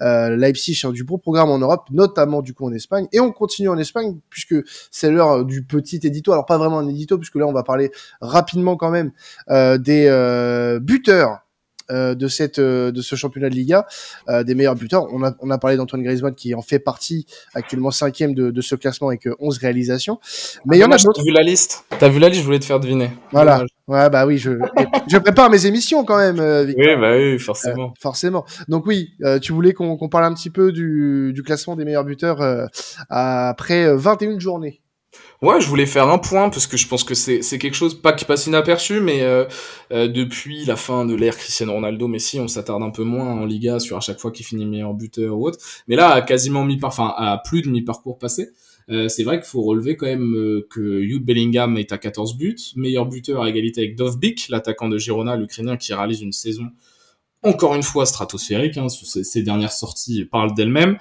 euh, 0.00 0.36
Leipzig, 0.36 0.80
hein, 0.82 0.90
du 0.90 1.04
beau 1.04 1.18
programme 1.18 1.50
en 1.50 1.58
Europe, 1.58 1.86
notamment 1.92 2.42
du 2.42 2.52
coup 2.52 2.66
en 2.66 2.72
Espagne. 2.72 3.06
Et 3.12 3.20
on 3.20 3.30
continue 3.30 3.68
en 3.68 3.78
Espagne 3.78 4.18
puisque 4.28 4.56
c'est 4.90 5.12
l'heure 5.12 5.44
du 5.44 5.62
petit 5.62 6.00
édito. 6.02 6.32
Alors 6.32 6.46
pas 6.46 6.58
vraiment 6.58 6.80
un 6.80 6.88
édito 6.88 7.16
puisque 7.16 7.36
là 7.36 7.46
on 7.46 7.52
va 7.52 7.62
parler 7.62 7.92
rapidement 8.20 8.76
quand 8.76 8.90
même 8.90 9.12
euh, 9.50 9.78
des 9.78 10.06
euh, 10.08 10.80
buteurs 10.80 11.30
euh, 11.30 11.45
de 11.90 12.28
cette 12.28 12.58
euh, 12.58 12.90
de 12.92 13.00
ce 13.02 13.16
championnat 13.16 13.48
de 13.50 13.54
Liga, 13.54 13.86
euh, 14.28 14.42
des 14.44 14.54
meilleurs 14.54 14.74
buteurs. 14.74 15.06
On 15.12 15.22
a 15.24 15.34
on 15.40 15.50
a 15.50 15.58
parlé 15.58 15.76
d'Antoine 15.76 16.02
Griezmann 16.02 16.34
qui 16.34 16.54
en 16.54 16.62
fait 16.62 16.78
partie 16.78 17.26
actuellement 17.54 17.90
cinquième 17.90 18.34
de, 18.34 18.50
de 18.50 18.60
ce 18.60 18.74
classement 18.74 19.08
avec 19.08 19.26
euh, 19.26 19.34
11 19.38 19.58
réalisations. 19.58 20.18
Mais 20.66 20.76
il 20.76 20.80
y 20.80 20.84
en 20.84 20.90
a 20.90 20.96
d'autres. 20.98 21.12
T'as 21.20 21.22
vu 21.22 21.32
la 21.32 21.42
liste 21.42 21.84
T'as 21.98 22.08
vu 22.08 22.18
la 22.18 22.28
liste 22.28 22.40
Je 22.40 22.46
voulais 22.46 22.58
te 22.58 22.64
faire 22.64 22.80
deviner. 22.80 23.10
Voilà. 23.32 23.64
Ouais 23.88 24.10
bah 24.10 24.26
oui, 24.26 24.36
je 24.38 24.50
je 25.08 25.16
prépare 25.18 25.48
mes 25.48 25.66
émissions 25.66 26.04
quand 26.04 26.16
même. 26.18 26.40
euh, 26.40 26.64
Victor. 26.64 26.84
Oui, 26.86 27.00
bah 27.00 27.12
oui, 27.16 27.34
Euh, 27.34 27.38
forcément. 27.38 27.94
forcément. 28.00 28.44
Donc 28.68 28.84
oui, 28.86 29.10
euh, 29.22 29.38
tu 29.38 29.52
voulais 29.52 29.72
qu'on 29.72 29.96
qu'on 29.96 30.08
parle 30.08 30.24
un 30.24 30.34
petit 30.34 30.50
peu 30.50 30.72
du, 30.72 31.32
du 31.32 31.42
classement 31.44 31.76
des 31.76 31.84
meilleurs 31.84 32.04
buteurs 32.04 32.40
euh, 32.40 32.66
après 33.10 33.84
euh, 33.86 33.96
21 33.96 34.38
journées. 34.38 34.80
Ouais, 35.42 35.60
je 35.60 35.68
voulais 35.68 35.86
faire 35.86 36.08
un 36.08 36.18
point 36.18 36.48
parce 36.48 36.66
que 36.66 36.76
je 36.76 36.88
pense 36.88 37.04
que 37.04 37.14
c'est 37.14 37.42
c'est 37.42 37.58
quelque 37.58 37.74
chose 37.74 38.00
pas 38.00 38.12
qui 38.12 38.24
passe 38.24 38.46
inaperçu, 38.46 39.00
mais 39.00 39.20
euh, 39.22 39.44
euh, 39.92 40.08
depuis 40.08 40.64
la 40.64 40.76
fin 40.76 41.04
de 41.04 41.14
l'ère 41.14 41.36
Cristiano 41.36 41.74
Ronaldo, 41.74 42.08
Messi, 42.08 42.40
on 42.40 42.48
s'attarde 42.48 42.82
un 42.82 42.90
peu 42.90 43.04
moins 43.04 43.32
en 43.32 43.44
Liga 43.44 43.78
sur 43.78 43.98
à 43.98 44.00
chaque 44.00 44.18
fois 44.18 44.30
qu'il 44.30 44.46
finit 44.46 44.64
meilleur 44.64 44.94
buteur 44.94 45.38
ou 45.38 45.46
autre. 45.46 45.58
Mais 45.88 45.96
là, 45.96 46.10
à 46.10 46.22
quasiment 46.22 46.64
mi 46.64 46.78
enfin 46.82 47.12
à 47.16 47.40
plus 47.44 47.60
de 47.60 47.68
mi 47.68 47.82
parcours 47.82 48.18
passé, 48.18 48.48
euh, 48.88 49.08
c'est 49.08 49.24
vrai 49.24 49.38
qu'il 49.38 49.48
faut 49.48 49.62
relever 49.62 49.96
quand 49.96 50.06
même 50.06 50.34
euh, 50.36 50.66
que 50.70 51.02
Jude 51.02 51.24
Bellingham 51.24 51.76
est 51.76 51.92
à 51.92 51.98
14 51.98 52.36
buts, 52.36 52.56
meilleur 52.76 53.06
buteur 53.06 53.42
à 53.42 53.48
égalité 53.48 53.80
avec 53.80 53.96
Dovbik, 53.96 54.48
l'attaquant 54.48 54.88
de 54.88 54.96
Girona, 54.96 55.36
l'Ukrainien, 55.36 55.76
qui 55.76 55.92
réalise 55.92 56.22
une 56.22 56.32
saison 56.32 56.70
encore 57.42 57.74
une 57.74 57.82
fois 57.82 58.06
stratosphérique. 58.06 58.76
Hein, 58.76 58.86
dernières 59.36 59.72
sorties 59.72 60.24
parlent 60.24 60.54
d'elles-mêmes. 60.54 60.98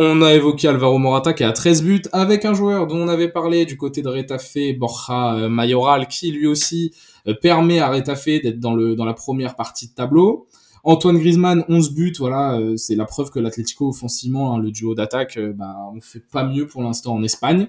On 0.00 0.22
a 0.22 0.32
évoqué 0.32 0.68
Alvaro 0.68 0.96
Morata 0.98 1.32
qui 1.32 1.42
a 1.42 1.50
13 1.50 1.82
buts 1.82 2.02
avec 2.12 2.44
un 2.44 2.54
joueur 2.54 2.86
dont 2.86 2.98
on 2.98 3.08
avait 3.08 3.28
parlé 3.28 3.66
du 3.66 3.76
côté 3.76 4.00
de 4.00 4.08
Retafe, 4.08 4.56
Borja 4.78 5.34
euh, 5.34 5.48
Mayoral, 5.48 6.06
qui 6.06 6.30
lui 6.30 6.46
aussi 6.46 6.92
euh, 7.26 7.34
permet 7.34 7.80
à 7.80 7.90
Retafe 7.90 8.26
d'être 8.26 8.60
dans 8.60 8.76
dans 8.76 9.04
la 9.04 9.14
première 9.14 9.56
partie 9.56 9.88
de 9.88 9.94
tableau. 9.94 10.46
Antoine 10.84 11.18
Griezmann, 11.18 11.64
11 11.68 11.92
buts, 11.92 12.14
voilà, 12.18 12.58
euh, 12.58 12.76
c'est 12.76 12.94
la 12.94 13.04
preuve 13.04 13.30
que 13.30 13.38
l'Atlético 13.38 13.88
offensivement, 13.88 14.54
hein, 14.54 14.58
le 14.58 14.70
duo 14.70 14.94
d'attaque, 14.94 15.38
bah, 15.54 15.76
on 15.94 16.00
fait 16.00 16.22
pas 16.32 16.44
mieux 16.44 16.66
pour 16.66 16.82
l'instant 16.82 17.14
en 17.14 17.22
Espagne. 17.22 17.68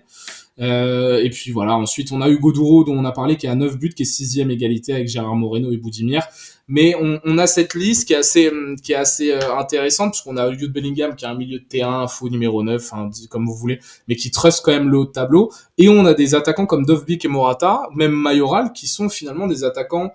Euh, 0.61 1.23
et 1.23 1.29
puis 1.29 1.51
voilà, 1.51 1.75
ensuite 1.75 2.11
on 2.11 2.21
a 2.21 2.29
Hugo 2.29 2.51
Duro 2.51 2.83
dont 2.83 2.97
on 2.97 3.05
a 3.05 3.13
parlé 3.13 3.37
qui 3.37 3.47
a 3.47 3.55
9 3.55 3.77
buts, 3.77 3.93
qui 3.95 4.03
est 4.03 4.05
sixième 4.05 4.51
égalité 4.51 4.93
avec 4.93 5.07
Gérard 5.07 5.35
Moreno 5.35 5.71
et 5.71 5.77
Boudimir. 5.77 6.23
Mais 6.67 6.95
on, 6.99 7.37
a 7.39 7.47
cette 7.47 7.73
liste 7.73 8.07
qui 8.07 8.13
est 8.13 8.17
assez, 8.17 8.49
hum, 8.49 8.75
qui 8.75 8.91
est 8.91 8.95
assez 8.95 9.33
intéressante 9.33 10.11
parce 10.11 10.21
qu'on 10.21 10.37
a 10.37 10.51
Jude 10.53 10.71
Bellingham 10.71 11.15
qui 11.15 11.25
a 11.25 11.31
un 11.31 11.35
milieu 11.35 11.59
de 11.59 11.63
terrain, 11.63 12.07
faux 12.07 12.29
numéro 12.29 12.61
9, 12.61 12.93
hein, 12.93 13.09
comme 13.29 13.47
vous 13.47 13.55
voulez, 13.55 13.79
mais 14.07 14.15
qui 14.15 14.29
trust 14.29 14.63
quand 14.63 14.71
même 14.71 14.89
le 14.89 14.97
haut 14.99 15.05
tableau. 15.05 15.51
Et 15.77 15.89
on 15.89 16.05
a 16.05 16.13
des 16.13 16.35
attaquants 16.35 16.67
comme 16.67 16.85
Dovbik 16.85 17.25
et 17.25 17.27
Morata, 17.27 17.89
même 17.95 18.11
Mayoral, 18.11 18.71
qui 18.73 18.87
sont 18.87 19.09
finalement 19.09 19.47
des 19.47 19.63
attaquants 19.63 20.11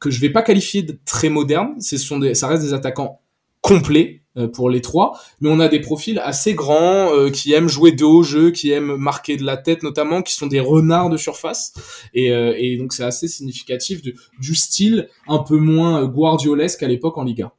que 0.00 0.10
je 0.10 0.20
vais 0.20 0.30
pas 0.30 0.42
qualifier 0.42 0.82
de 0.82 0.98
très 1.04 1.28
modernes. 1.28 1.80
Ce 1.80 1.96
sont 1.96 2.18
des, 2.18 2.34
ça 2.34 2.48
reste 2.48 2.62
des 2.62 2.74
attaquants 2.74 3.20
complets 3.60 4.22
euh, 4.36 4.46
pour 4.46 4.70
les 4.70 4.80
trois, 4.80 5.18
mais 5.40 5.48
on 5.50 5.58
a 5.58 5.68
des 5.68 5.80
profils 5.80 6.18
assez 6.20 6.54
grands 6.54 7.12
euh, 7.12 7.30
qui 7.30 7.52
aiment 7.52 7.68
jouer 7.68 7.92
de 7.92 8.04
haut 8.04 8.22
jeu, 8.22 8.50
qui 8.50 8.70
aiment 8.70 8.96
marquer 8.96 9.36
de 9.36 9.44
la 9.44 9.56
tête 9.56 9.82
notamment, 9.82 10.22
qui 10.22 10.34
sont 10.34 10.46
des 10.46 10.60
renards 10.60 11.10
de 11.10 11.16
surface. 11.16 11.72
Et, 12.14 12.32
euh, 12.32 12.54
et 12.56 12.76
donc 12.76 12.92
c'est 12.92 13.04
assez 13.04 13.28
significatif 13.28 14.02
du 14.02 14.54
style 14.54 15.08
un 15.26 15.38
peu 15.38 15.56
moins 15.56 16.02
euh, 16.02 16.06
guardiolesque 16.06 16.82
à 16.82 16.88
l'époque 16.88 17.18
en 17.18 17.24
Liga. 17.24 17.52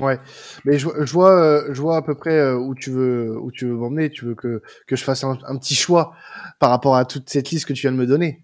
Ouais, 0.00 0.18
mais 0.64 0.76
je, 0.76 0.88
je 1.04 1.12
vois, 1.12 1.40
euh, 1.40 1.68
je 1.72 1.80
vois 1.80 1.96
à 1.96 2.02
peu 2.02 2.16
près 2.16 2.36
euh, 2.36 2.56
où 2.56 2.74
tu 2.74 2.90
veux, 2.90 3.38
où 3.40 3.52
tu 3.52 3.66
veux 3.66 3.74
m'emmener. 3.74 4.10
Tu 4.10 4.24
veux 4.24 4.34
que 4.34 4.60
que 4.88 4.96
je 4.96 5.04
fasse 5.04 5.22
un, 5.22 5.38
un 5.46 5.56
petit 5.56 5.76
choix 5.76 6.14
par 6.58 6.70
rapport 6.70 6.96
à 6.96 7.04
toute 7.04 7.30
cette 7.30 7.50
liste 7.50 7.66
que 7.66 7.72
tu 7.72 7.82
viens 7.82 7.92
de 7.92 7.96
me 7.96 8.06
donner. 8.06 8.42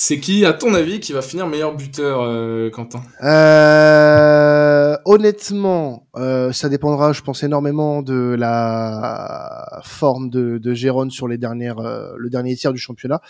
C'est 0.00 0.20
qui, 0.20 0.44
à 0.44 0.52
ton 0.52 0.74
avis, 0.74 1.00
qui 1.00 1.12
va 1.12 1.22
finir 1.22 1.48
meilleur 1.48 1.74
buteur, 1.74 2.22
euh, 2.22 2.70
Quentin? 2.70 3.02
Euh, 3.24 4.96
honnêtement, 5.04 6.06
euh, 6.14 6.52
ça 6.52 6.68
dépendra, 6.68 7.12
je 7.12 7.20
pense 7.20 7.42
énormément 7.42 8.00
de 8.02 8.36
la 8.38 9.80
forme 9.82 10.30
de, 10.30 10.58
de 10.58 10.72
Gérone 10.72 11.10
sur 11.10 11.26
les 11.26 11.36
dernières, 11.36 11.80
euh, 11.80 12.12
le 12.16 12.30
dernier 12.30 12.54
tiers 12.54 12.72
du 12.72 12.78
championnat. 12.78 13.20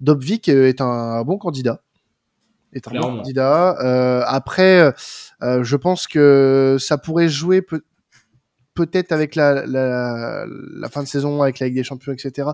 Dobvik 0.00 0.48
est 0.48 0.80
un 0.80 1.22
bon 1.22 1.38
candidat. 1.38 1.80
Est 2.72 2.88
un 2.88 2.90
bon 2.90 3.18
candidat. 3.18 3.76
Euh, 3.80 4.24
après, 4.26 4.92
euh, 5.44 5.62
je 5.62 5.76
pense 5.76 6.08
que 6.08 6.76
ça 6.80 6.98
pourrait 6.98 7.28
jouer. 7.28 7.62
Peut... 7.62 7.84
peut-être 8.74 9.12
avec 9.12 9.34
la, 9.34 9.64
fin 10.90 11.02
de 11.02 11.08
saison, 11.08 11.42
avec 11.42 11.58
la 11.58 11.66
Ligue 11.66 11.76
des 11.76 11.84
Champions, 11.84 12.12
etc. 12.12 12.48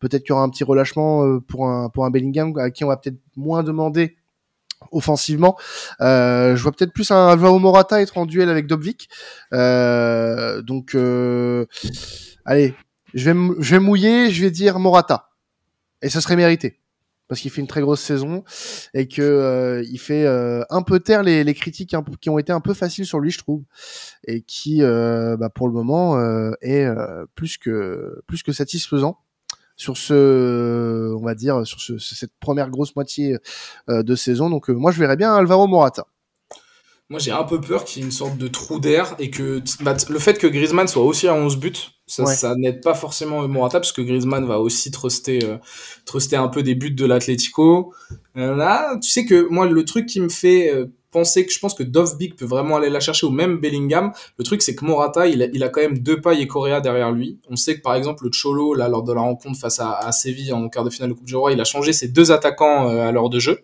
Peut-être 0.00 0.22
qu'il 0.22 0.30
y 0.30 0.32
aura 0.32 0.42
un 0.42 0.48
petit 0.48 0.64
relâchement 0.64 1.24
euh, 1.24 1.40
pour 1.40 1.68
un 1.68 1.88
pour 1.88 2.04
un 2.04 2.10
Bellingham 2.10 2.56
à 2.58 2.70
qui 2.70 2.84
on 2.84 2.88
va 2.88 2.96
peut-être 2.96 3.18
moins 3.36 3.62
demander 3.62 4.16
offensivement. 4.92 5.56
Euh, 6.00 6.56
je 6.56 6.62
vois 6.62 6.72
peut-être 6.72 6.92
plus 6.92 7.10
un 7.10 7.28
Alvaro 7.28 7.58
Morata 7.58 8.00
être 8.00 8.16
en 8.16 8.26
duel 8.26 8.48
avec 8.48 8.66
Dobvik. 8.66 9.08
Euh, 9.52 10.62
donc, 10.62 10.94
allez, 12.44 12.74
je 13.14 13.30
vais, 13.30 13.38
je 13.58 13.74
vais 13.74 13.80
mouiller, 13.80 14.30
je 14.30 14.42
vais 14.42 14.50
dire 14.50 14.78
Morata. 14.78 15.30
Et 16.00 16.08
ce 16.08 16.20
serait 16.20 16.36
mérité 16.36 16.78
parce 17.28 17.40
qu'il 17.40 17.50
fait 17.50 17.60
une 17.60 17.66
très 17.66 17.80
grosse 17.80 18.00
saison 18.00 18.42
et 18.94 19.06
que 19.06 19.22
euh, 19.22 19.82
il 19.90 19.98
fait 19.98 20.24
euh, 20.26 20.62
un 20.70 20.82
peu 20.82 21.00
taire 21.00 21.22
les, 21.22 21.44
les 21.44 21.54
critiques 21.54 21.94
qui 22.20 22.30
ont 22.30 22.38
été 22.38 22.52
un 22.52 22.60
peu 22.60 22.74
faciles 22.74 23.06
sur 23.06 23.20
lui, 23.20 23.30
je 23.30 23.38
trouve, 23.38 23.62
et 24.26 24.42
qui, 24.42 24.82
euh, 24.82 25.36
bah, 25.36 25.50
pour 25.50 25.68
le 25.68 25.74
moment, 25.74 26.18
est 26.60 26.88
plus 27.34 27.58
que 27.58 28.22
plus 28.26 28.42
que 28.42 28.52
satisfaisant 28.52 29.18
sur 29.76 29.96
ce, 29.96 31.14
on 31.14 31.24
va 31.24 31.34
dire, 31.34 31.66
sur 31.66 31.80
ce, 31.80 31.98
cette 31.98 32.32
première 32.40 32.70
grosse 32.70 32.96
moitié 32.96 33.36
de 33.88 34.14
saison. 34.16 34.50
Donc 34.50 34.68
moi, 34.68 34.90
je 34.90 34.98
verrais 34.98 35.16
bien 35.16 35.34
Alvaro 35.34 35.66
Morata. 35.66 36.06
Moi, 37.10 37.18
j'ai 37.18 37.30
un 37.30 37.44
peu 37.44 37.58
peur 37.58 37.84
qu'il 37.84 38.02
y 38.02 38.04
ait 38.04 38.06
une 38.06 38.12
sorte 38.12 38.36
de 38.36 38.48
trou 38.48 38.80
d'air 38.80 39.14
et 39.18 39.30
que 39.30 39.62
bah, 39.80 39.96
le 40.10 40.18
fait 40.18 40.38
que 40.38 40.46
Griezmann 40.46 40.88
soit 40.88 41.02
aussi 41.02 41.26
à 41.26 41.34
11 41.34 41.56
buts, 41.56 41.72
ça, 42.06 42.26
ça 42.26 42.54
n'aide 42.54 42.82
pas 42.82 42.94
forcément 42.94 43.46
Morata 43.48 43.80
parce 43.80 43.92
que 43.92 44.02
Griezmann 44.02 44.44
va 44.44 44.60
aussi 44.60 44.90
truster, 44.90 45.42
euh, 45.42 45.56
truster 46.04 46.36
un 46.36 46.48
peu 46.48 46.62
des 46.62 46.74
buts 46.74 46.90
de 46.90 47.06
l'Atlético. 47.06 47.94
Euh, 48.36 48.54
là, 48.54 48.98
tu 49.02 49.08
sais 49.08 49.24
que 49.24 49.48
moi, 49.48 49.66
le 49.66 49.84
truc 49.86 50.04
qui 50.04 50.20
me 50.20 50.28
fait 50.28 50.70
euh, 50.70 50.86
penser 51.10 51.46
que 51.46 51.52
je 51.52 51.58
pense 51.58 51.72
que 51.72 51.82
Dovbik 51.82 52.36
peut 52.36 52.44
vraiment 52.44 52.76
aller 52.76 52.90
la 52.90 53.00
chercher 53.00 53.26
ou 53.26 53.30
même 53.30 53.58
Bellingham, 53.58 54.12
le 54.36 54.44
truc 54.44 54.60
c'est 54.60 54.74
que 54.74 54.84
Morata, 54.84 55.26
il 55.26 55.42
a, 55.42 55.46
il 55.46 55.62
a 55.62 55.70
quand 55.70 55.80
même 55.80 55.98
deux 55.98 56.20
pailles 56.20 56.42
et 56.42 56.46
Correa 56.46 56.82
derrière 56.82 57.10
lui. 57.10 57.40
On 57.48 57.56
sait 57.56 57.76
que 57.76 57.80
par 57.80 57.94
exemple 57.94 58.24
le 58.24 58.30
Cholo, 58.32 58.74
là, 58.74 58.88
lors 58.88 59.02
de 59.02 59.14
la 59.14 59.22
rencontre 59.22 59.58
face 59.58 59.80
à, 59.80 59.92
à 59.94 60.12
Séville 60.12 60.52
en 60.52 60.68
quart 60.68 60.84
de 60.84 60.90
finale 60.90 61.10
de 61.10 61.14
Coupe 61.14 61.26
du 61.26 61.36
Roi, 61.36 61.52
il 61.52 61.60
a 61.60 61.64
changé 61.64 61.94
ses 61.94 62.08
deux 62.08 62.32
attaquants 62.32 62.88
à 62.88 63.10
l'heure 63.12 63.30
de 63.30 63.38
jeu. 63.38 63.60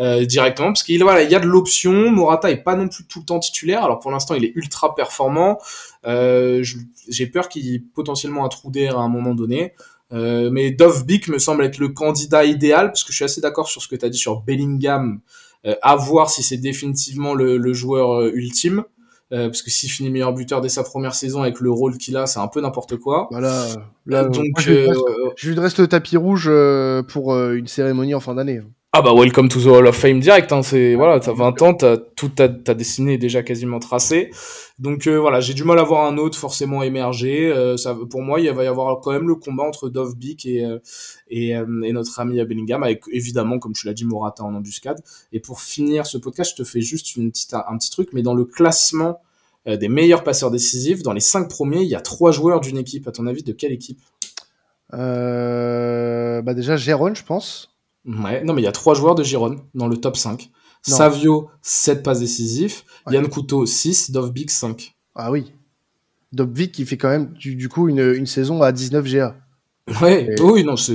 Euh, 0.00 0.24
directement 0.24 0.68
parce 0.68 0.82
qu'il 0.82 1.00
voilà 1.04 1.22
il 1.22 1.30
y 1.30 1.36
a 1.36 1.38
de 1.38 1.46
l'option 1.46 2.10
Morata 2.10 2.50
est 2.50 2.64
pas 2.64 2.74
non 2.74 2.88
plus 2.88 3.06
tout 3.06 3.20
le 3.20 3.26
temps 3.26 3.38
titulaire 3.38 3.84
alors 3.84 4.00
pour 4.00 4.10
l'instant 4.10 4.34
il 4.34 4.44
est 4.44 4.50
ultra 4.56 4.96
performant 4.96 5.60
euh, 6.04 6.64
j'ai 7.08 7.26
peur 7.28 7.48
qu'il 7.48 7.64
y 7.64 7.76
ait 7.76 7.82
potentiellement 7.94 8.44
un 8.44 8.48
trou 8.48 8.72
d'air 8.72 8.98
à 8.98 9.02
un 9.02 9.08
moment 9.08 9.36
donné 9.36 9.72
euh, 10.12 10.50
mais 10.50 10.72
Dovbik 10.72 11.28
me 11.28 11.38
semble 11.38 11.62
être 11.62 11.78
le 11.78 11.90
candidat 11.90 12.44
idéal 12.44 12.88
parce 12.88 13.04
que 13.04 13.12
je 13.12 13.18
suis 13.18 13.24
assez 13.24 13.40
d'accord 13.40 13.68
sur 13.68 13.82
ce 13.82 13.86
que 13.86 13.94
tu 13.94 14.04
as 14.04 14.08
dit 14.08 14.18
sur 14.18 14.40
Bellingham 14.40 15.20
euh, 15.66 15.74
à 15.80 15.96
voir 15.96 16.28
si 16.28 16.42
c'est 16.42 16.58
définitivement 16.58 17.34
le, 17.34 17.56
le 17.56 17.72
joueur 17.72 18.20
euh, 18.20 18.30
ultime 18.34 18.84
euh, 19.32 19.46
parce 19.46 19.62
que 19.62 19.70
s'il 19.70 19.90
finit 19.90 20.10
meilleur 20.10 20.34
buteur 20.34 20.60
dès 20.60 20.68
sa 20.68 20.82
première 20.82 21.14
saison 21.14 21.42
avec 21.42 21.60
le 21.60 21.70
rôle 21.70 21.96
qu'il 21.96 22.16
a, 22.18 22.26
c'est 22.26 22.38
un 22.38 22.48
peu 22.48 22.60
n'importe 22.60 22.96
quoi. 22.96 23.28
Voilà. 23.30 23.66
Là, 24.04 24.24
donc, 24.24 24.44
je, 24.58 24.70
lui 24.70 24.86
reste, 24.86 25.00
je 25.36 25.50
lui 25.50 25.58
reste 25.58 25.78
le 25.78 25.86
tapis 25.86 26.18
rouge 26.18 26.50
pour 27.08 27.34
une 27.34 27.66
cérémonie 27.66 28.14
en 28.14 28.20
fin 28.20 28.34
d'année. 28.34 28.60
Ah 28.96 29.02
bah 29.02 29.12
welcome 29.12 29.48
to 29.48 29.60
the 29.60 29.66
Hall 29.66 29.88
of 29.88 29.96
Fame 29.96 30.20
direct, 30.20 30.52
hein, 30.52 30.62
c'est 30.62 30.94
voilà, 30.94 31.18
t'as 31.18 31.32
20 31.32 31.62
ans, 31.62 31.74
t'as 31.74 31.96
tout 31.96 32.28
ta, 32.28 32.48
ta 32.48 32.74
destinée 32.74 33.14
est 33.14 33.18
déjà 33.18 33.42
quasiment 33.42 33.80
tracée. 33.80 34.30
Donc 34.78 35.08
euh, 35.08 35.18
voilà, 35.18 35.40
j'ai 35.40 35.52
du 35.52 35.64
mal 35.64 35.80
à 35.80 35.82
voir 35.82 36.06
un 36.06 36.16
autre 36.16 36.38
forcément 36.38 36.80
émerger. 36.80 37.50
Euh, 37.50 37.76
ça, 37.76 37.96
pour 38.08 38.22
moi, 38.22 38.38
il 38.38 38.48
va 38.52 38.62
y 38.62 38.68
avoir 38.68 39.00
quand 39.00 39.10
même 39.10 39.26
le 39.26 39.34
combat 39.34 39.64
entre 39.64 39.88
Dovbik 39.88 40.46
et 40.46 40.64
euh, 40.64 40.78
et, 41.28 41.48
et, 41.48 41.92
notre 41.92 42.20
ami 42.20 42.36
Bellingham, 42.44 42.84
avec 42.84 43.02
évidemment, 43.10 43.58
comme 43.58 43.72
tu 43.72 43.84
l'as 43.88 43.94
dit, 43.94 44.04
Morata 44.04 44.44
en 44.44 44.54
embuscade. 44.54 45.02
Et 45.32 45.40
pour 45.40 45.60
finir 45.60 46.06
ce 46.06 46.16
podcast, 46.16 46.52
je 46.56 46.62
te 46.62 46.68
fais 46.68 46.80
juste 46.80 47.16
une 47.16 47.32
petite, 47.32 47.52
un 47.52 47.76
petit 47.76 47.90
truc, 47.90 48.10
mais 48.12 48.22
dans 48.22 48.34
le 48.34 48.44
classement 48.44 49.22
des 49.66 49.88
meilleurs 49.88 50.22
passeurs 50.22 50.52
décisifs, 50.52 51.02
dans 51.02 51.12
les 51.12 51.18
cinq 51.18 51.48
premiers, 51.48 51.82
il 51.82 51.88
y 51.88 51.96
a 51.96 52.00
trois 52.00 52.30
joueurs 52.30 52.60
d'une 52.60 52.78
équipe. 52.78 53.08
À 53.08 53.10
ton 53.10 53.26
avis, 53.26 53.42
de 53.42 53.52
quelle 53.52 53.72
équipe? 53.72 53.98
Bah 54.92 56.54
déjà 56.54 56.76
Jérôme, 56.76 57.16
je 57.16 57.24
pense. 57.24 57.73
Ouais, 58.06 58.44
non, 58.44 58.52
mais 58.52 58.60
il 58.62 58.64
y 58.64 58.68
a 58.68 58.72
trois 58.72 58.94
joueurs 58.94 59.14
de 59.14 59.22
Gironne 59.22 59.60
dans 59.74 59.88
le 59.88 59.96
top 59.96 60.16
5. 60.16 60.50
Savio, 60.82 61.48
7 61.62 62.02
passes 62.02 62.20
décisives. 62.20 62.82
Yann 63.10 63.28
Couteau, 63.28 63.64
6. 63.64 64.10
Dovbik, 64.10 64.50
5. 64.50 64.94
Ah 65.14 65.30
oui. 65.30 65.52
Dovbik 66.32 66.72
qui 66.72 66.84
fait 66.84 66.98
quand 66.98 67.08
même 67.08 67.32
du, 67.32 67.56
du 67.56 67.68
coup 67.68 67.88
une, 67.88 68.00
une, 68.00 68.26
saison 68.26 68.60
à 68.62 68.72
19 68.72 69.04
GA. 69.10 69.36
Ouais, 70.02 70.34
oui, 70.40 70.64
non, 70.64 70.76
c'est 70.76 70.94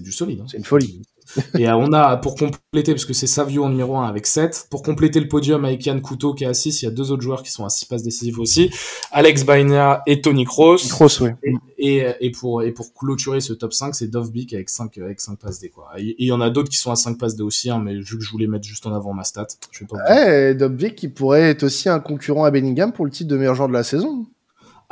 du 0.00 0.12
solide. 0.12 0.40
Hein. 0.40 0.46
C'est 0.48 0.58
une 0.58 0.64
folie. 0.64 1.02
Et 1.58 1.68
euh, 1.68 1.76
on 1.76 1.92
a, 1.92 2.16
pour 2.16 2.36
compléter, 2.36 2.92
parce 2.92 3.04
que 3.04 3.12
c'est 3.12 3.26
Savio 3.26 3.64
en 3.64 3.70
numéro 3.70 3.96
1 3.96 4.06
avec 4.06 4.26
7, 4.26 4.66
pour 4.70 4.82
compléter 4.82 5.20
le 5.20 5.28
podium 5.28 5.64
avec 5.64 5.84
Yann 5.84 6.00
Couteau 6.00 6.34
qui 6.34 6.44
est 6.44 6.46
à 6.46 6.54
6, 6.54 6.82
il 6.82 6.84
y 6.84 6.88
a 6.88 6.90
deux 6.90 7.12
autres 7.12 7.22
joueurs 7.22 7.42
qui 7.42 7.50
sont 7.50 7.64
à 7.64 7.68
6 7.68 7.86
passes 7.86 8.02
décisives 8.02 8.38
aussi, 8.40 8.70
Alex 9.12 9.44
Baina 9.44 10.02
et 10.06 10.20
Tony 10.20 10.44
Kroos. 10.44 10.88
Kroos, 10.88 11.22
oui. 11.22 11.30
Et, 11.78 12.06
et, 12.20 12.30
pour, 12.30 12.62
et 12.62 12.72
pour 12.72 12.94
clôturer 12.94 13.40
ce 13.40 13.52
top 13.52 13.72
5, 13.72 13.94
c'est 13.94 14.08
Dovbik 14.08 14.54
avec 14.54 14.70
5, 14.70 14.96
avec 14.98 15.20
5 15.20 15.38
passes 15.38 15.60
D, 15.60 15.68
quoi. 15.68 15.90
Et 15.98 16.14
il 16.18 16.26
y 16.26 16.32
en 16.32 16.40
a 16.40 16.50
d'autres 16.50 16.70
qui 16.70 16.78
sont 16.78 16.90
à 16.90 16.96
5 16.96 17.18
passes 17.18 17.36
D 17.36 17.42
aussi, 17.42 17.70
hein, 17.70 17.80
mais 17.82 17.94
vu 17.94 18.18
que 18.18 18.24
je 18.24 18.30
voulais 18.30 18.46
mettre 18.46 18.64
juste 18.64 18.86
en 18.86 18.94
avant 18.94 19.12
ma 19.12 19.24
stat, 19.24 19.46
je 19.70 19.80
vais 19.80 19.86
pas 19.86 19.98
Ouais, 20.08 20.54
Dovbik 20.54 20.94
qui 20.94 21.08
pourrait 21.08 21.50
être 21.50 21.64
aussi 21.64 21.88
un 21.88 22.00
concurrent 22.00 22.44
à 22.44 22.50
Bellingham 22.50 22.92
pour 22.92 23.04
le 23.04 23.10
titre 23.10 23.30
de 23.30 23.36
meilleur 23.36 23.54
joueur 23.54 23.68
de 23.68 23.74
la 23.74 23.82
saison. 23.82 24.26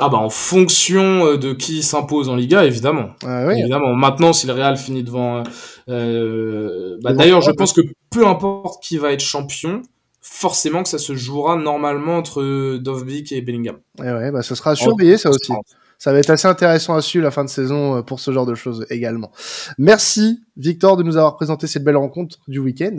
Ah 0.05 0.09
bah 0.09 0.17
en 0.17 0.29
fonction 0.29 1.25
euh, 1.25 1.37
de 1.37 1.53
qui 1.53 1.81
s'impose 1.81 2.27
en 2.27 2.35
Liga, 2.35 2.65
évidemment. 2.65 3.11
Ah 3.25 3.45
oui. 3.47 3.57
Évidemment. 3.57 3.95
Maintenant, 3.95 4.33
si 4.33 4.47
le 4.47 4.51
Real 4.51 4.75
finit 4.75 5.01
devant, 5.01 5.43
euh, 5.87 6.97
bah, 7.01 7.13
d'ailleurs, 7.13 7.39
je 7.39 7.51
pense 7.51 7.71
que 7.71 7.79
peu 8.09 8.27
importe 8.27 8.83
qui 8.83 8.97
va 8.97 9.13
être 9.13 9.21
champion, 9.21 9.81
forcément 10.19 10.83
que 10.83 10.89
ça 10.89 10.97
se 10.97 11.15
jouera 11.15 11.55
normalement 11.55 12.17
entre 12.17 12.77
Dovbik 12.79 13.31
et 13.31 13.41
Bellingham. 13.41 13.77
Et 13.99 14.11
ouais, 14.11 14.31
bah 14.31 14.43
ça 14.43 14.55
sera 14.55 14.75
surveillé 14.75 15.17
ça 15.17 15.29
aussi. 15.29 15.53
Ça 15.99 16.11
va 16.11 16.19
être 16.19 16.31
assez 16.31 16.49
intéressant 16.49 16.95
à 16.95 17.01
suivre 17.01 17.23
la 17.23 17.31
fin 17.31 17.45
de 17.45 17.49
saison 17.49 17.95
euh, 17.95 18.01
pour 18.01 18.19
ce 18.19 18.31
genre 18.31 18.45
de 18.45 18.55
choses 18.55 18.85
également. 18.89 19.31
Merci 19.77 20.43
Victor 20.57 20.97
de 20.97 21.03
nous 21.03 21.15
avoir 21.15 21.37
présenté 21.37 21.65
cette 21.65 21.85
belle 21.85 21.95
rencontre 21.95 22.39
du 22.49 22.59
week-end. 22.59 22.97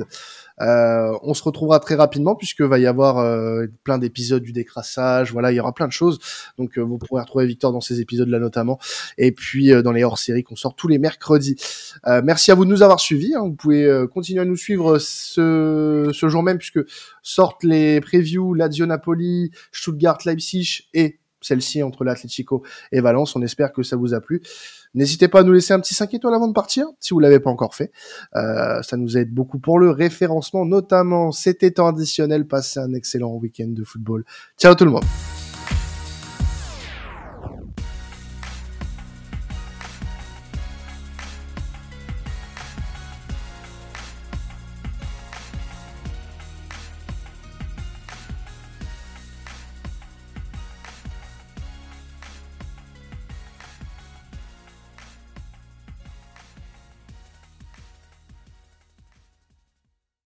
Euh, 0.60 1.16
on 1.22 1.34
se 1.34 1.42
retrouvera 1.42 1.80
très 1.80 1.96
rapidement 1.96 2.36
puisque 2.36 2.60
va 2.60 2.78
y 2.78 2.86
avoir 2.86 3.18
euh, 3.18 3.66
plein 3.82 3.98
d'épisodes 3.98 4.42
du 4.42 4.52
décrassage. 4.52 5.32
Voilà, 5.32 5.52
il 5.52 5.56
y 5.56 5.60
aura 5.60 5.72
plein 5.72 5.86
de 5.86 5.92
choses. 5.92 6.18
Donc 6.58 6.78
euh, 6.78 6.82
vous 6.82 6.98
pourrez 6.98 7.22
retrouver 7.22 7.46
Victor 7.46 7.72
dans 7.72 7.80
ces 7.80 8.00
épisodes-là 8.00 8.38
notamment. 8.38 8.78
Et 9.18 9.32
puis 9.32 9.70
dans 9.82 9.92
les 9.92 10.04
hors-séries 10.04 10.44
qu'on 10.44 10.56
sort 10.56 10.76
tous 10.76 10.88
les 10.88 10.98
mercredis. 10.98 11.56
merci 12.22 12.50
à 12.50 12.54
vous 12.54 12.64
de 12.64 12.70
nous 12.70 12.82
avoir 12.82 13.00
suivis. 13.00 13.34
Hein. 13.34 13.42
Vous 13.42 13.54
pouvez 13.54 14.06
continuer 14.12 14.40
à 14.40 14.44
nous 14.44 14.56
suivre 14.56 14.98
ce, 14.98 16.10
ce 16.12 16.28
jour 16.28 16.42
même 16.42 16.58
puisque 16.58 16.80
sortent 17.22 17.64
les 17.64 18.00
previews 18.00 18.54
Lazio 18.54 18.86
Napoli, 18.86 19.50
Stuttgart 19.72 20.18
Leipzig 20.24 20.88
et 20.94 21.18
celle-ci 21.44 21.82
entre 21.82 22.04
l'Atlético 22.04 22.62
et 22.92 23.00
Valence. 23.00 23.36
On 23.36 23.42
espère 23.42 23.72
que 23.72 23.82
ça 23.82 23.96
vous 23.96 24.14
a 24.14 24.20
plu. 24.20 24.42
N'hésitez 24.94 25.28
pas 25.28 25.40
à 25.40 25.42
nous 25.42 25.52
laisser 25.52 25.72
un 25.74 25.80
petit 25.80 25.94
5 25.94 26.14
étoiles 26.14 26.34
avant 26.34 26.48
de 26.48 26.52
partir, 26.52 26.86
si 27.00 27.14
vous 27.14 27.20
l'avez 27.20 27.40
pas 27.40 27.50
encore 27.50 27.74
fait. 27.74 27.90
Euh, 28.36 28.80
ça 28.82 28.96
nous 28.96 29.18
aide 29.18 29.32
beaucoup 29.32 29.58
pour 29.58 29.78
le 29.78 29.90
référencement, 29.90 30.64
notamment 30.64 31.32
cet 31.32 31.74
temps 31.74 31.88
additionnel. 31.88 32.46
Passez 32.46 32.80
un 32.80 32.94
excellent 32.94 33.34
week-end 33.34 33.68
de 33.68 33.84
football. 33.84 34.24
Ciao 34.58 34.74
tout 34.74 34.84
le 34.84 34.92
monde 34.92 35.04